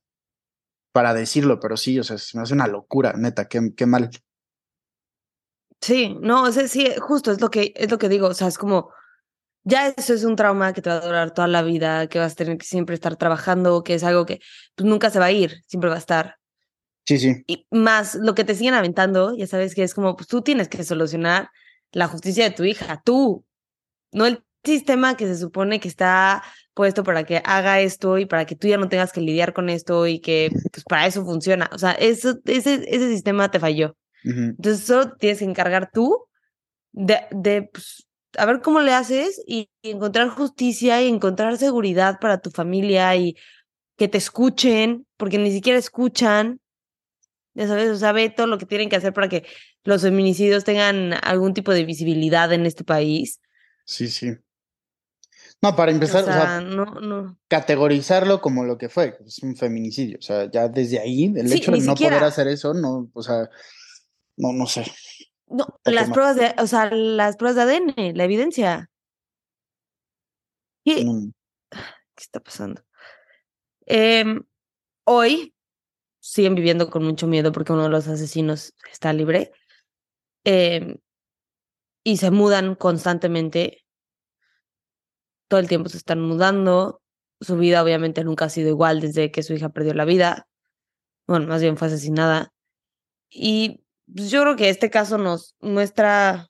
para 0.92 1.14
decirlo, 1.14 1.60
pero 1.60 1.78
sí, 1.78 2.00
o 2.00 2.04
sea, 2.04 2.18
se 2.18 2.38
me 2.38 2.44
hace 2.44 2.54
una 2.54 2.68
locura, 2.68 3.14
neta, 3.14 3.48
qué, 3.48 3.74
qué 3.76 3.86
mal. 3.86 4.10
Sí, 5.80 6.18
no, 6.20 6.44
o 6.44 6.52
sea, 6.52 6.68
sí, 6.68 6.90
justo 7.00 7.32
es 7.32 7.40
lo 7.40 7.50
que 7.50 7.72
es 7.76 7.90
lo 7.90 7.98
que 7.98 8.10
digo, 8.10 8.28
o 8.28 8.34
sea, 8.34 8.48
es 8.48 8.58
como 8.58 8.92
ya 9.64 9.90
eso 9.90 10.14
es 10.14 10.24
un 10.24 10.38
trauma 10.38 10.72
que 10.72 10.82
te 10.82 10.90
va 10.90 10.96
a 10.96 11.06
durar 11.06 11.34
toda 11.34 11.48
la 11.50 11.62
vida, 11.62 12.08
que 12.08 12.20
vas 12.20 12.32
a 12.32 12.36
tener 12.36 12.58
que 12.58 12.66
siempre 12.66 12.96
estar 12.96 13.18
trabajando, 13.18 13.84
que 13.84 13.96
es 13.96 14.04
algo 14.06 14.26
que 14.26 14.40
pues, 14.76 14.88
nunca 14.88 15.10
se 15.10 15.20
va 15.20 15.26
a 15.26 15.32
ir, 15.32 15.62
siempre 15.68 15.90
va 15.90 15.98
a 15.98 16.00
estar. 16.00 16.37
Sí, 17.08 17.20
sí, 17.20 17.44
Y 17.48 17.66
más 17.72 18.16
lo 18.16 18.36
que 18.36 18.44
te 18.44 18.54
siguen 18.54 18.74
aventando, 18.74 19.34
ya 19.36 19.48
sabes 19.48 19.74
que 19.74 19.84
es 19.84 19.94
como, 19.94 20.18
pues 20.18 20.28
tú 20.28 20.42
tienes 20.42 20.68
que 20.68 20.84
solucionar 20.84 21.50
la 21.94 22.10
justicia 22.10 22.44
de 22.44 22.52
tu 22.52 22.66
hija, 22.66 23.02
tú, 23.06 23.46
no 24.12 24.26
el 24.26 24.44
sistema 24.64 25.16
que 25.16 25.26
se 25.26 25.38
supone 25.38 25.80
que 25.80 25.88
está 25.88 26.44
puesto 26.74 27.04
para 27.04 27.24
que 27.24 27.42
haga 27.46 27.80
esto 27.80 28.18
y 28.18 28.26
para 28.26 28.46
que 28.46 28.56
tú 28.56 28.68
ya 28.68 28.78
no 28.78 28.90
tengas 28.90 29.14
que 29.14 29.22
lidiar 29.22 29.54
con 29.54 29.70
esto 29.70 30.06
y 30.06 30.20
que 30.20 30.50
pues 30.72 30.84
para 30.84 31.08
eso 31.08 31.24
funciona. 31.24 31.70
O 31.72 31.78
sea, 31.78 31.92
eso, 31.94 32.38
ese, 32.46 32.84
ese 32.88 33.10
sistema 33.10 33.50
te 33.50 33.60
falló. 33.60 33.96
Entonces 34.24 34.86
solo 34.86 35.16
tienes 35.16 35.40
que 35.40 35.46
encargar 35.46 35.90
tú 35.94 36.26
de, 36.92 37.22
de 37.32 37.70
pues, 37.72 38.06
a 38.38 38.46
ver 38.46 38.60
cómo 38.62 38.82
le 38.82 38.92
haces 38.92 39.42
y, 39.48 39.70
y 39.82 39.92
encontrar 39.92 40.28
justicia 40.28 41.02
y 41.02 41.08
encontrar 41.08 41.58
seguridad 41.58 42.20
para 42.20 42.40
tu 42.40 42.52
familia 42.52 43.16
y 43.16 43.38
que 43.96 44.10
te 44.10 44.18
escuchen, 44.18 45.08
porque 45.16 45.38
ni 45.38 45.52
siquiera 45.52 45.80
escuchan. 45.80 46.60
Ya 47.58 47.68
sabes, 47.68 47.90
o 47.90 47.96
sea, 47.96 48.12
ve 48.12 48.30
todo 48.30 48.46
lo 48.46 48.60
que 48.60 48.68
tienen 48.68 48.88
que 48.88 48.98
hacer 48.98 49.14
para 49.14 49.30
que 49.30 49.44
los 49.84 50.04
feminicidios 50.04 50.64
tengan 50.64 51.14
algún 51.24 51.56
tipo 51.56 51.72
de 51.74 51.86
visibilidad 51.86 52.54
en 52.54 52.68
este 52.68 52.84
país. 52.84 53.42
sí, 53.84 54.08
sí. 54.10 54.36
No, 55.60 55.76
para 55.76 55.92
empezar, 55.92 56.24
o 56.24 56.28
o 56.28 56.32
sea, 56.32 56.62
no, 56.62 56.86
no. 56.86 57.40
categorizarlo 57.48 58.42
como 58.42 58.64
lo 58.64 58.78
que 58.78 58.90
fue, 58.90 59.18
es 59.26 59.40
un 59.40 59.56
feminicidio, 59.56 60.20
o 60.20 60.22
sea, 60.22 60.52
ya 60.52 60.68
desde 60.68 61.00
ahí, 61.00 61.34
el 61.36 61.50
Sí, 61.50 61.58
hecho 61.58 61.72
de 61.72 61.80
no 61.80 61.96
poder 61.96 62.24
hacer 62.24 62.48
eso, 62.48 62.76
no, 62.76 63.10
o 63.12 63.24
sea, 63.24 63.50
no, 64.36 64.54
no 64.54 64.68
sé. 64.68 64.86
No, 65.48 65.66
las 65.84 66.12
pruebas 66.12 66.36
de, 66.36 66.54
o 66.60 66.68
sea, 66.68 66.92
las 66.92 67.38
pruebas 67.38 67.56
de 67.56 67.62
ADN, 67.64 68.16
la 68.16 68.24
evidencia. 68.26 68.92
¿Qué. 70.86 71.04
¿Qué 71.72 72.24
está 72.24 72.40
pasando? 72.40 72.84
Em, 73.88 74.44
hoy 75.06 75.56
siguen 76.28 76.56
viviendo 76.56 76.90
con 76.90 77.04
mucho 77.06 77.26
miedo 77.26 77.52
porque 77.54 77.72
uno 77.74 77.84
de 77.84 77.90
los 77.90 78.08
asesinos 78.08 78.74
está 78.92 79.14
libre. 79.14 79.52
em, 80.44 80.98
y 82.04 82.18
se 82.18 82.32
mudan 82.32 82.76
constantemente. 82.76 83.84
Todo 85.50 85.60
el 85.60 85.68
tiempo 85.68 85.90
se 85.90 85.98
están 85.98 86.22
mudando. 86.22 87.02
Su 87.42 87.58
vida 87.58 87.84
obviamente 87.84 88.24
nunca 88.24 88.46
ha 88.46 88.50
sido 88.50 88.70
igual 88.70 89.02
desde 89.02 89.32
que 89.32 89.44
su 89.44 89.54
hija 89.54 89.70
perdió 89.70 89.94
la 89.94 90.06
vida. 90.06 90.48
Bueno, 91.28 91.48
más 91.48 91.62
bien 91.62 91.78
fue 91.78 91.88
asesinada. 91.88 92.54
Y 93.30 93.84
pues, 94.14 94.32
yo 94.32 94.42
creo 94.44 94.56
que 94.56 94.70
este 94.70 94.90
caso 94.90 95.18
nos 95.18 95.56
muestra 95.60 96.48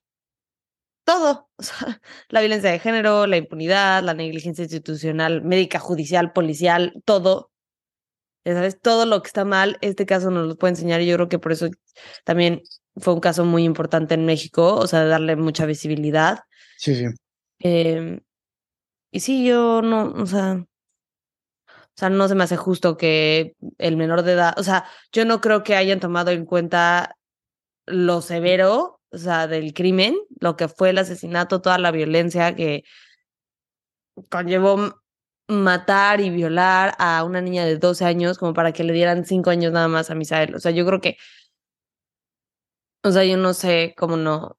todo. 1.05 1.49
La 2.29 2.41
violencia 2.41 2.71
de 2.71 2.79
género, 2.79 3.27
la 3.27 3.37
impunidad, 3.37 4.03
la 4.03 4.13
negligencia 4.13 4.63
institucional, 4.63 5.41
médica, 5.43 5.79
judicial, 5.79 6.33
policial, 6.33 6.93
todo. 7.05 7.51
Ya 8.47 8.53
sabes, 8.53 8.79
todo 8.79 9.05
lo 9.05 9.21
que 9.21 9.27
está 9.27 9.43
mal, 9.43 9.77
este 9.81 10.05
caso 10.05 10.31
nos 10.31 10.47
lo 10.47 10.55
puede 10.55 10.71
enseñar 10.71 11.01
y 11.01 11.05
yo 11.05 11.15
creo 11.15 11.27
que 11.27 11.37
por 11.37 11.51
eso 11.51 11.67
también 12.23 12.61
fue 12.95 13.13
un 13.13 13.19
caso 13.19 13.43
muy 13.43 13.65
importante 13.65 14.13
en 14.13 14.25
México, 14.25 14.75
o 14.75 14.87
sea, 14.87 15.01
de 15.01 15.09
darle 15.09 15.35
mucha 15.35 15.65
visibilidad. 15.65 16.39
Sí, 16.77 16.95
sí. 16.95 17.07
Em, 17.59 18.21
y 19.11 19.19
sí, 19.19 19.45
yo 19.45 19.81
no, 19.81 20.13
o 20.13 20.25
sea, 20.25 20.63
o 20.63 21.93
sea, 21.93 22.09
no 22.09 22.29
se 22.29 22.35
me 22.35 22.45
hace 22.45 22.55
justo 22.55 22.95
que 22.95 23.57
el 23.79 23.97
menor 23.97 24.23
de 24.23 24.31
edad, 24.31 24.53
o 24.57 24.63
sea, 24.63 24.85
yo 25.11 25.25
no 25.25 25.41
creo 25.41 25.63
que 25.63 25.75
hayan 25.75 25.99
tomado 25.99 26.31
en 26.31 26.45
cuenta 26.45 27.17
lo 27.85 28.21
severo, 28.21 29.01
o 29.11 29.17
sea, 29.17 29.47
del 29.47 29.73
crimen, 29.73 30.15
lo 30.39 30.55
que 30.55 30.69
fue 30.69 30.91
el 30.91 30.99
asesinato, 30.99 31.59
toda 31.59 31.79
la 31.79 31.91
violencia 31.91 32.55
que 32.55 32.85
conllevó 34.29 35.01
matar 35.47 36.21
y 36.21 36.29
violar 36.29 36.95
a 36.99 37.23
una 37.23 37.41
niña 37.41 37.65
de 37.65 37.77
12 37.77 38.05
años 38.05 38.37
como 38.37 38.53
para 38.53 38.73
que 38.73 38.83
le 38.83 38.93
dieran 38.93 39.25
5 39.25 39.49
años 39.49 39.71
nada 39.71 39.87
más 39.87 40.09
a 40.09 40.15
Misael. 40.15 40.55
O 40.55 40.59
sea, 40.59 40.71
yo 40.71 40.85
creo 40.85 41.01
que, 41.01 41.17
o 43.03 43.11
sea, 43.11 43.23
yo 43.23 43.37
no 43.37 43.53
sé 43.53 43.95
cómo 43.97 44.17
no 44.17 44.57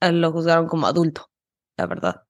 eh, 0.00 0.12
lo 0.12 0.32
juzgaron 0.32 0.66
como 0.66 0.86
adulto, 0.86 1.30
la 1.76 1.86
verdad. 1.86 2.22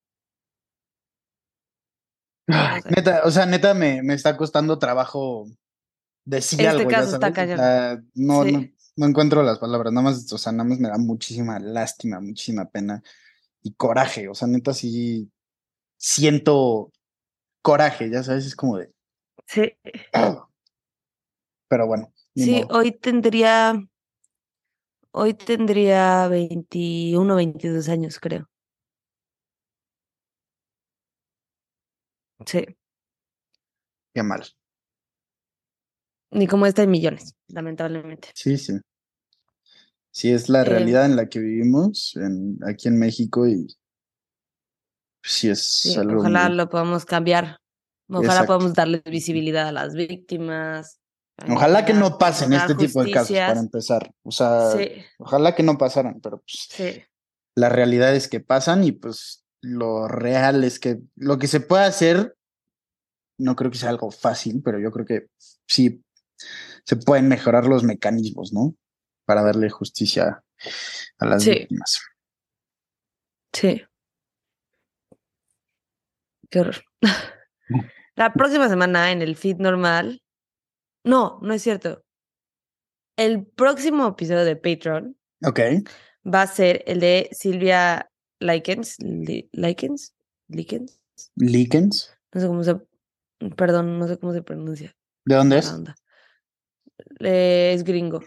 Ay. 2.48 2.80
Neta, 2.96 3.22
o 3.24 3.30
sea, 3.30 3.46
neta 3.46 3.74
me, 3.74 4.02
me 4.02 4.14
está 4.14 4.36
costando 4.36 4.78
trabajo 4.78 5.46
decir 6.24 6.60
Este 6.60 6.70
algo, 6.70 6.90
caso 6.90 7.14
está 7.14 7.32
sabes, 7.34 8.04
no, 8.14 8.44
Sí. 8.44 8.52
no, 8.52 8.68
no 8.96 9.06
encuentro 9.06 9.42
las 9.42 9.58
palabras, 9.58 9.92
nada 9.92 10.04
más, 10.10 10.32
o 10.32 10.38
sea, 10.38 10.52
nada 10.52 10.68
más 10.68 10.78
me 10.80 10.88
da 10.88 10.98
muchísima 10.98 11.58
lástima, 11.58 12.20
muchísima 12.20 12.66
pena 12.68 13.02
y 13.62 13.74
coraje, 13.74 14.28
o 14.28 14.34
sea, 14.34 14.48
neta 14.48 14.74
sí 14.74 15.30
siento 16.00 16.90
coraje, 17.62 18.10
ya 18.10 18.22
sabes, 18.22 18.46
es 18.46 18.56
como 18.56 18.78
de, 18.78 18.90
Sí, 19.46 19.72
pero 21.68 21.86
bueno, 21.86 22.12
sí, 22.34 22.62
modo. 22.62 22.78
hoy 22.78 22.92
tendría, 22.92 23.74
hoy 25.12 25.34
tendría 25.34 26.26
21, 26.28 27.36
22 27.36 27.88
años, 27.88 28.18
creo. 28.18 28.48
Sí, 32.46 32.64
qué 34.14 34.22
mal. 34.22 34.44
ni 36.32 36.46
como 36.46 36.66
esta 36.66 36.82
hay 36.82 36.88
millones, 36.88 37.34
lamentablemente. 37.48 38.28
Sí, 38.34 38.56
sí. 38.56 38.78
Sí, 40.12 40.32
es 40.32 40.48
la 40.48 40.62
Eh, 40.62 40.64
realidad 40.64 41.06
en 41.06 41.16
la 41.16 41.28
que 41.28 41.38
vivimos 41.38 42.16
en, 42.16 42.58
aquí 42.66 42.88
en 42.88 42.98
México 42.98 43.46
y 43.46 43.66
sí 45.22 45.48
es 45.50 45.64
Sí, 45.64 45.96
algo 45.96 46.20
ojalá 46.20 46.48
muy- 46.48 46.56
lo 46.56 46.68
podamos 46.68 47.04
cambiar. 47.04 47.58
Ojalá 48.08 48.24
Exacto. 48.32 48.46
podamos 48.54 48.74
darle 48.74 49.02
visibilidad 49.06 49.68
a 49.68 49.72
las 49.72 49.94
víctimas, 49.94 50.96
Ojalá 51.48 51.86
que 51.86 51.94
no 51.94 52.18
pasen 52.18 52.52
este 52.52 52.74
tipo 52.74 53.02
de 53.02 53.12
casos 53.12 53.34
para 53.34 53.58
empezar. 53.60 54.12
O 54.24 54.30
sea, 54.30 54.74
ojalá 55.18 55.54
que 55.54 55.62
no 55.62 55.78
pasaran, 55.78 56.20
pero 56.20 56.38
pues 56.40 56.66
sí. 56.68 57.02
la 57.56 57.70
realidad 57.70 58.14
es 58.14 58.28
que 58.28 58.40
pasan 58.40 58.84
y 58.84 58.92
pues 58.92 59.42
lo 59.62 60.06
real 60.06 60.64
es 60.64 60.78
que 60.78 61.00
lo 61.16 61.38
que 61.38 61.46
se 61.46 61.60
puede 61.60 61.84
hacer, 61.84 62.36
no 63.38 63.56
creo 63.56 63.70
que 63.70 63.78
sea 63.78 63.88
algo 63.88 64.10
fácil, 64.10 64.60
pero 64.62 64.78
yo 64.80 64.90
creo 64.90 65.06
que 65.06 65.28
sí 65.66 66.02
se 66.84 66.96
pueden 66.96 67.26
mejorar 67.28 67.64
los 67.64 67.84
mecanismos, 67.84 68.52
¿no? 68.52 68.74
Para 69.24 69.42
darle 69.42 69.70
justicia 69.70 70.42
a 71.18 71.24
las 71.26 71.42
víctimas. 71.46 72.00
Sí. 73.54 73.82
Qué 76.50 76.60
horror. 76.60 76.76
Mm. 77.68 77.78
La 78.16 78.32
próxima 78.34 78.68
semana 78.68 79.12
en 79.12 79.22
el 79.22 79.36
feed 79.36 79.56
normal. 79.58 80.22
No, 81.04 81.38
no 81.40 81.54
es 81.54 81.62
cierto. 81.62 82.04
El 83.16 83.46
próximo 83.46 84.08
episodio 84.08 84.44
de 84.44 84.56
Patreon. 84.56 85.16
Ok. 85.42 85.60
Va 86.26 86.42
a 86.42 86.46
ser 86.46 86.82
el 86.86 87.00
de 87.00 87.30
Silvia 87.32 88.10
Likens. 88.40 88.96
Likens? 89.52 90.14
Likens? 90.48 91.00
Likens. 91.36 92.10
No 92.34 92.40
sé 92.40 92.46
cómo 92.46 92.64
se. 92.64 92.76
Perdón, 93.56 93.98
no 93.98 94.06
sé 94.06 94.18
cómo 94.18 94.34
se 94.34 94.42
pronuncia. 94.42 94.94
¿De 95.24 95.36
dónde 95.36 95.58
es? 95.58 95.74
es 97.20 97.84
gringo. 97.84 98.20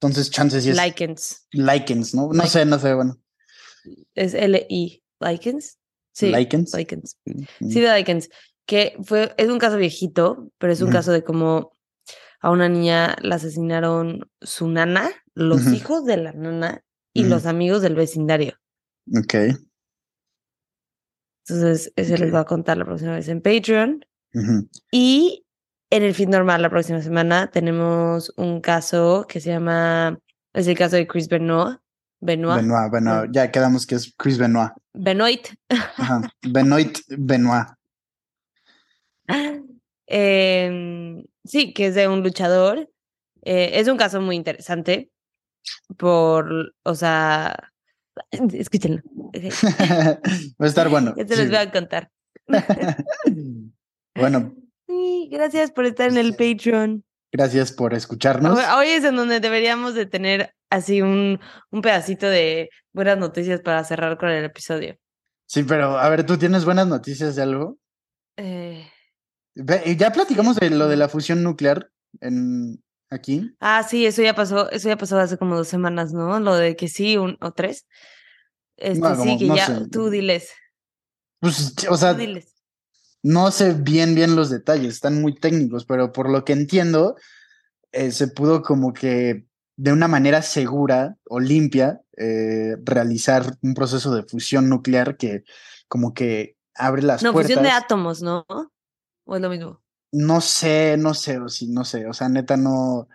Entonces, 0.00 0.30
chances 0.30 0.66
es. 0.66 0.76
Likens. 0.76 1.48
Likens, 1.50 2.14
¿no? 2.14 2.32
No 2.32 2.46
sé, 2.46 2.64
no 2.64 2.78
sé, 2.78 2.94
bueno. 2.94 3.20
Es 4.14 4.34
L-I. 4.34 5.02
Likens. 5.18 5.79
Sí. 6.20 6.30
Likens. 6.30 6.74
Likens. 6.74 7.16
Sí, 7.60 7.80
de 7.80 7.88
Likens. 7.88 8.28
Que 8.66 8.96
fue, 9.02 9.34
es 9.36 9.48
un 9.48 9.58
caso 9.58 9.76
viejito, 9.76 10.50
pero 10.58 10.72
es 10.72 10.80
un 10.80 10.90
caso 10.90 11.12
de 11.12 11.24
cómo 11.24 11.76
a 12.40 12.50
una 12.50 12.68
niña 12.68 13.16
la 13.20 13.34
asesinaron 13.36 14.30
su 14.40 14.68
nana, 14.68 15.10
los 15.34 15.66
hijos 15.72 16.04
de 16.04 16.16
la 16.16 16.32
nana 16.32 16.84
y 17.12 17.24
los 17.24 17.46
amigos 17.46 17.82
del 17.82 17.94
vecindario. 17.94 18.54
Ok. 19.16 19.34
Entonces, 21.48 21.92
ese 21.96 22.18
les 22.18 22.32
va 22.32 22.40
a 22.40 22.44
contar 22.44 22.76
la 22.76 22.84
próxima 22.84 23.14
vez 23.14 23.28
en 23.28 23.42
Patreon. 23.42 24.04
Y 24.92 25.44
en 25.90 26.02
el 26.04 26.14
feed 26.14 26.28
normal 26.28 26.62
la 26.62 26.70
próxima 26.70 27.02
semana 27.02 27.50
tenemos 27.50 28.32
un 28.36 28.60
caso 28.60 29.26
que 29.28 29.40
se 29.40 29.50
llama, 29.50 30.20
es 30.52 30.68
el 30.68 30.78
caso 30.78 30.94
de 30.96 31.08
Chris 31.08 31.28
Benoit. 31.28 31.78
Benoit. 32.20 32.60
Benoit, 32.60 32.92
Benoit. 32.92 33.30
Ya 33.32 33.50
quedamos 33.50 33.86
que 33.86 33.94
es 33.94 34.14
Chris 34.16 34.38
Benoit. 34.38 34.72
Benoit. 34.92 35.48
Benoit 36.42 36.98
Benoit. 37.08 37.66
Em, 40.12 41.22
sí, 41.44 41.72
que 41.72 41.86
es 41.86 41.94
de 41.94 42.08
un 42.08 42.24
luchador. 42.24 42.90
Eh, 43.42 43.70
es 43.74 43.86
un 43.86 43.96
caso 43.96 44.20
muy 44.20 44.34
interesante 44.34 45.08
por, 45.96 46.74
o 46.82 46.94
sea, 46.96 47.70
escúchenlo. 48.30 49.02
Va 49.32 50.66
a 50.66 50.66
estar 50.66 50.88
bueno. 50.88 51.14
Ya 51.16 51.26
se 51.26 51.36
los 51.36 51.48
voy 51.48 51.56
a 51.56 51.70
contar. 51.70 52.10
bueno, 54.16 54.54
gracias 55.30 55.70
por 55.70 55.86
estar 55.86 56.10
en 56.10 56.18
el 56.18 56.34
Patreon. 56.34 57.04
Gracias 57.32 57.72
por 57.72 57.94
escucharnos. 57.94 58.58
Hoy 58.76 58.88
es 58.88 59.04
en 59.04 59.16
donde 59.16 59.40
deberíamos 59.40 59.94
de 59.94 60.06
tener 60.06 60.54
así 60.68 61.00
un, 61.00 61.38
un 61.70 61.82
pedacito 61.82 62.26
de 62.26 62.70
buenas 62.92 63.18
noticias 63.18 63.60
para 63.60 63.84
cerrar 63.84 64.18
con 64.18 64.30
el 64.30 64.44
episodio. 64.44 64.96
Sí, 65.46 65.62
pero 65.64 65.98
a 65.98 66.08
ver, 66.08 66.24
¿tú 66.24 66.38
tienes 66.38 66.64
buenas 66.64 66.86
noticias 66.86 67.36
de 67.36 67.42
algo? 67.42 67.78
Eh, 68.36 68.88
ya 69.54 70.12
platicamos 70.12 70.56
de 70.56 70.70
lo 70.70 70.88
de 70.88 70.96
la 70.96 71.08
fusión 71.08 71.42
nuclear 71.42 71.90
en 72.20 72.82
aquí. 73.10 73.54
Ah, 73.60 73.82
sí, 73.82 74.06
eso 74.06 74.22
ya 74.22 74.34
pasó, 74.34 74.70
eso 74.70 74.88
ya 74.88 74.96
pasó 74.96 75.18
hace 75.18 75.38
como 75.38 75.56
dos 75.56 75.68
semanas, 75.68 76.12
¿no? 76.12 76.38
Lo 76.40 76.54
de 76.54 76.76
que 76.76 76.88
sí 76.88 77.16
un, 77.16 77.36
o 77.40 77.52
tres. 77.52 77.86
Este, 78.76 79.16
sí, 79.16 79.38
que 79.38 79.48
ya, 79.48 79.86
tú 79.90 80.08
diles. 80.08 80.50
Pues, 81.40 81.74
o 81.88 81.96
sea, 81.96 82.14
diles. 82.14 82.59
No 83.22 83.50
sé 83.50 83.74
bien, 83.74 84.14
bien 84.14 84.34
los 84.34 84.50
detalles, 84.50 84.94
están 84.94 85.20
muy 85.20 85.34
técnicos, 85.34 85.84
pero 85.84 86.12
por 86.12 86.30
lo 86.30 86.44
que 86.44 86.54
entiendo, 86.54 87.16
eh, 87.92 88.12
se 88.12 88.28
pudo 88.28 88.62
como 88.62 88.92
que 88.92 89.46
de 89.76 89.92
una 89.92 90.08
manera 90.08 90.42
segura 90.42 91.16
o 91.28 91.40
limpia 91.40 92.00
eh, 92.16 92.76
realizar 92.84 93.56
un 93.62 93.74
proceso 93.74 94.14
de 94.14 94.22
fusión 94.22 94.68
nuclear 94.68 95.16
que 95.16 95.44
como 95.88 96.14
que 96.14 96.56
abre 96.74 97.02
las 97.02 97.22
puertas. 97.22 97.34
No, 97.34 97.42
fusión 97.42 97.62
de 97.62 97.70
átomos, 97.70 98.22
¿no? 98.22 98.46
¿O 99.24 99.36
es 99.36 99.42
lo 99.42 99.50
mismo? 99.50 99.82
No 100.12 100.40
sé, 100.40 100.96
no 100.98 101.14
sé, 101.14 101.38
o 101.38 101.48
sí, 101.48 101.68
no 101.68 101.84
sé, 101.84 102.06
o 102.06 102.12
sea, 102.12 102.28
neta 102.28 102.56
no. 102.56 103.08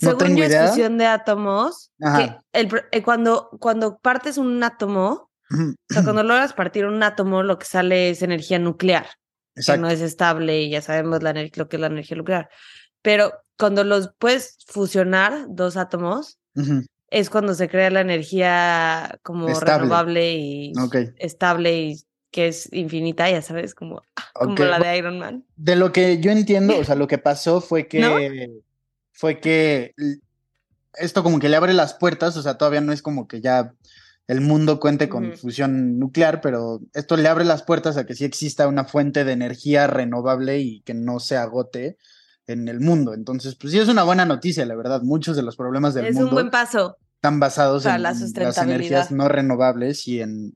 No 0.00 0.10
Según 0.10 0.18
tengo 0.18 0.44
idea. 0.44 0.68
fusión 0.68 0.98
de 0.98 1.06
átomos, 1.06 1.90
que 1.98 2.36
el, 2.52 2.70
eh, 2.92 3.02
cuando, 3.02 3.50
cuando 3.58 3.98
partes 3.98 4.38
un 4.38 4.62
átomo, 4.62 5.30
o 5.50 5.92
sea, 5.92 6.04
cuando 6.04 6.22
logras 6.22 6.52
partir 6.52 6.86
un 6.86 7.02
átomo, 7.02 7.42
lo 7.42 7.58
que 7.58 7.66
sale 7.66 8.10
es 8.10 8.22
energía 8.22 8.58
nuclear 8.60 9.06
que 9.64 9.78
no 9.78 9.88
es 9.88 10.00
estable 10.00 10.62
y 10.62 10.70
ya 10.70 10.82
sabemos 10.82 11.22
la 11.22 11.32
lo 11.32 11.68
que 11.68 11.76
es 11.76 11.80
la 11.80 11.86
energía 11.86 12.16
nuclear. 12.16 12.48
Pero 13.02 13.32
cuando 13.58 13.84
los 13.84 14.10
puedes 14.18 14.58
fusionar 14.66 15.46
dos 15.48 15.76
átomos, 15.76 16.38
es 17.10 17.30
cuando 17.30 17.54
se 17.54 17.68
crea 17.68 17.90
la 17.90 18.00
energía 18.00 19.18
como 19.22 19.48
renovable 19.60 20.32
y 20.34 20.72
estable 21.18 21.82
y 21.82 22.02
que 22.30 22.48
es 22.48 22.72
infinita, 22.72 23.30
ya 23.30 23.42
sabes, 23.42 23.74
como, 23.74 24.02
como 24.34 24.56
la 24.56 24.78
de 24.78 24.98
Iron 24.98 25.18
Man. 25.18 25.44
De 25.56 25.76
lo 25.76 25.92
que 25.92 26.20
yo 26.20 26.30
entiendo, 26.30 26.78
o 26.78 26.84
sea, 26.84 26.94
lo 26.96 27.06
que 27.06 27.18
pasó 27.18 27.60
fue 27.60 27.88
que 27.88 28.60
fue 29.12 29.40
que 29.40 29.94
esto 30.94 31.22
como 31.22 31.38
que 31.38 31.48
le 31.48 31.56
abre 31.56 31.72
las 31.72 31.94
puertas, 31.94 32.36
o 32.36 32.42
sea, 32.42 32.58
todavía 32.58 32.80
no 32.80 32.92
es 32.92 33.02
como 33.02 33.26
que 33.26 33.40
ya 33.40 33.72
el 34.28 34.40
mundo 34.40 34.78
cuente 34.78 35.08
con 35.08 35.36
fusión 35.36 35.98
nuclear, 35.98 36.40
pero 36.40 36.80
esto 36.94 37.16
le 37.16 37.28
abre 37.28 37.44
las 37.44 37.64
puertas 37.64 37.96
a 37.96 38.06
que 38.06 38.14
sí 38.14 38.24
exista 38.24 38.68
una 38.68 38.84
fuente 38.84 39.24
de 39.24 39.32
energía 39.32 39.86
renovable 39.86 40.60
y 40.60 40.82
que 40.82 40.94
no 40.94 41.18
se 41.18 41.36
agote 41.36 41.96
en 42.46 42.68
el 42.68 42.80
mundo. 42.80 43.14
Entonces, 43.14 43.56
pues 43.56 43.72
sí 43.72 43.78
es 43.78 43.88
una 43.88 44.04
buena 44.04 44.24
noticia, 44.24 44.64
la 44.66 44.76
verdad. 44.76 45.02
Muchos 45.02 45.34
de 45.34 45.42
los 45.42 45.56
problemas 45.56 45.94
del 45.94 46.04
mundo 46.04 46.20
es 46.20 46.24
un 46.24 46.30
buen 46.30 46.50
paso 46.50 46.96
están 47.18 47.40
basados 47.40 47.84
en 47.84 48.00
las 48.00 48.22
energías 48.58 49.10
no 49.10 49.28
renovables 49.28 50.06
y 50.06 50.20
en, 50.20 50.52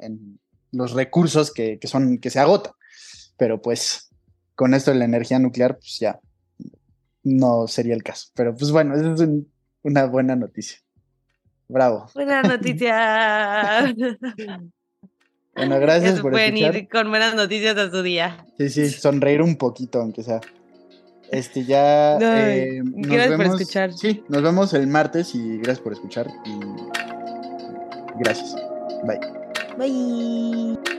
los 0.71 0.93
recursos 0.93 1.53
que, 1.53 1.79
son 1.83 2.19
que 2.19 2.31
se 2.31 2.39
agotan. 2.39 2.73
Pero 3.37 3.61
pues 3.61 4.11
con 4.55 4.73
esto 4.73 4.93
de 4.93 4.99
la 4.99 5.05
energía 5.05 5.41
nuclear, 5.41 5.77
pues 5.77 5.99
ya 5.99 6.21
no 7.25 7.67
sería 7.67 7.95
el 7.95 8.05
caso. 8.05 8.29
Pero 8.35 8.55
pues 8.55 8.71
bueno, 8.71 8.95
esa 8.95 9.25
es 9.25 9.29
una 9.83 10.07
buena 10.07 10.37
noticia. 10.37 10.79
Bravo. 11.73 12.07
Buenas 12.15 12.47
noticias. 12.47 13.95
bueno, 15.55 15.81
gracias 15.81 16.21
por 16.21 16.33
pueden 16.33 16.59
ir 16.59 16.89
con 16.89 17.09
buenas 17.09 17.35
noticias 17.35 17.79
a 17.79 17.91
su 17.91 18.03
día. 18.03 18.45
Sí, 18.59 18.69
sí, 18.69 18.91
sonreír 18.91 19.41
un 19.41 19.57
poquito, 19.57 20.01
aunque 20.01 20.23
sea. 20.23 20.41
Este 21.31 21.65
ya. 21.65 22.19
Eh, 22.19 22.83
gracias 22.85 23.37
por 23.37 23.47
escuchar. 23.47 23.93
Sí, 23.95 24.23
nos 24.29 24.43
vemos 24.43 24.75
el 24.75 24.87
martes 24.87 25.35
y 25.35 25.57
gracias 25.57 25.81
por 25.81 25.95
escuchar. 25.95 26.29
Y 26.45 26.61
gracias. 28.19 28.55
Bye. 29.07 29.21
Bye. 29.79 30.99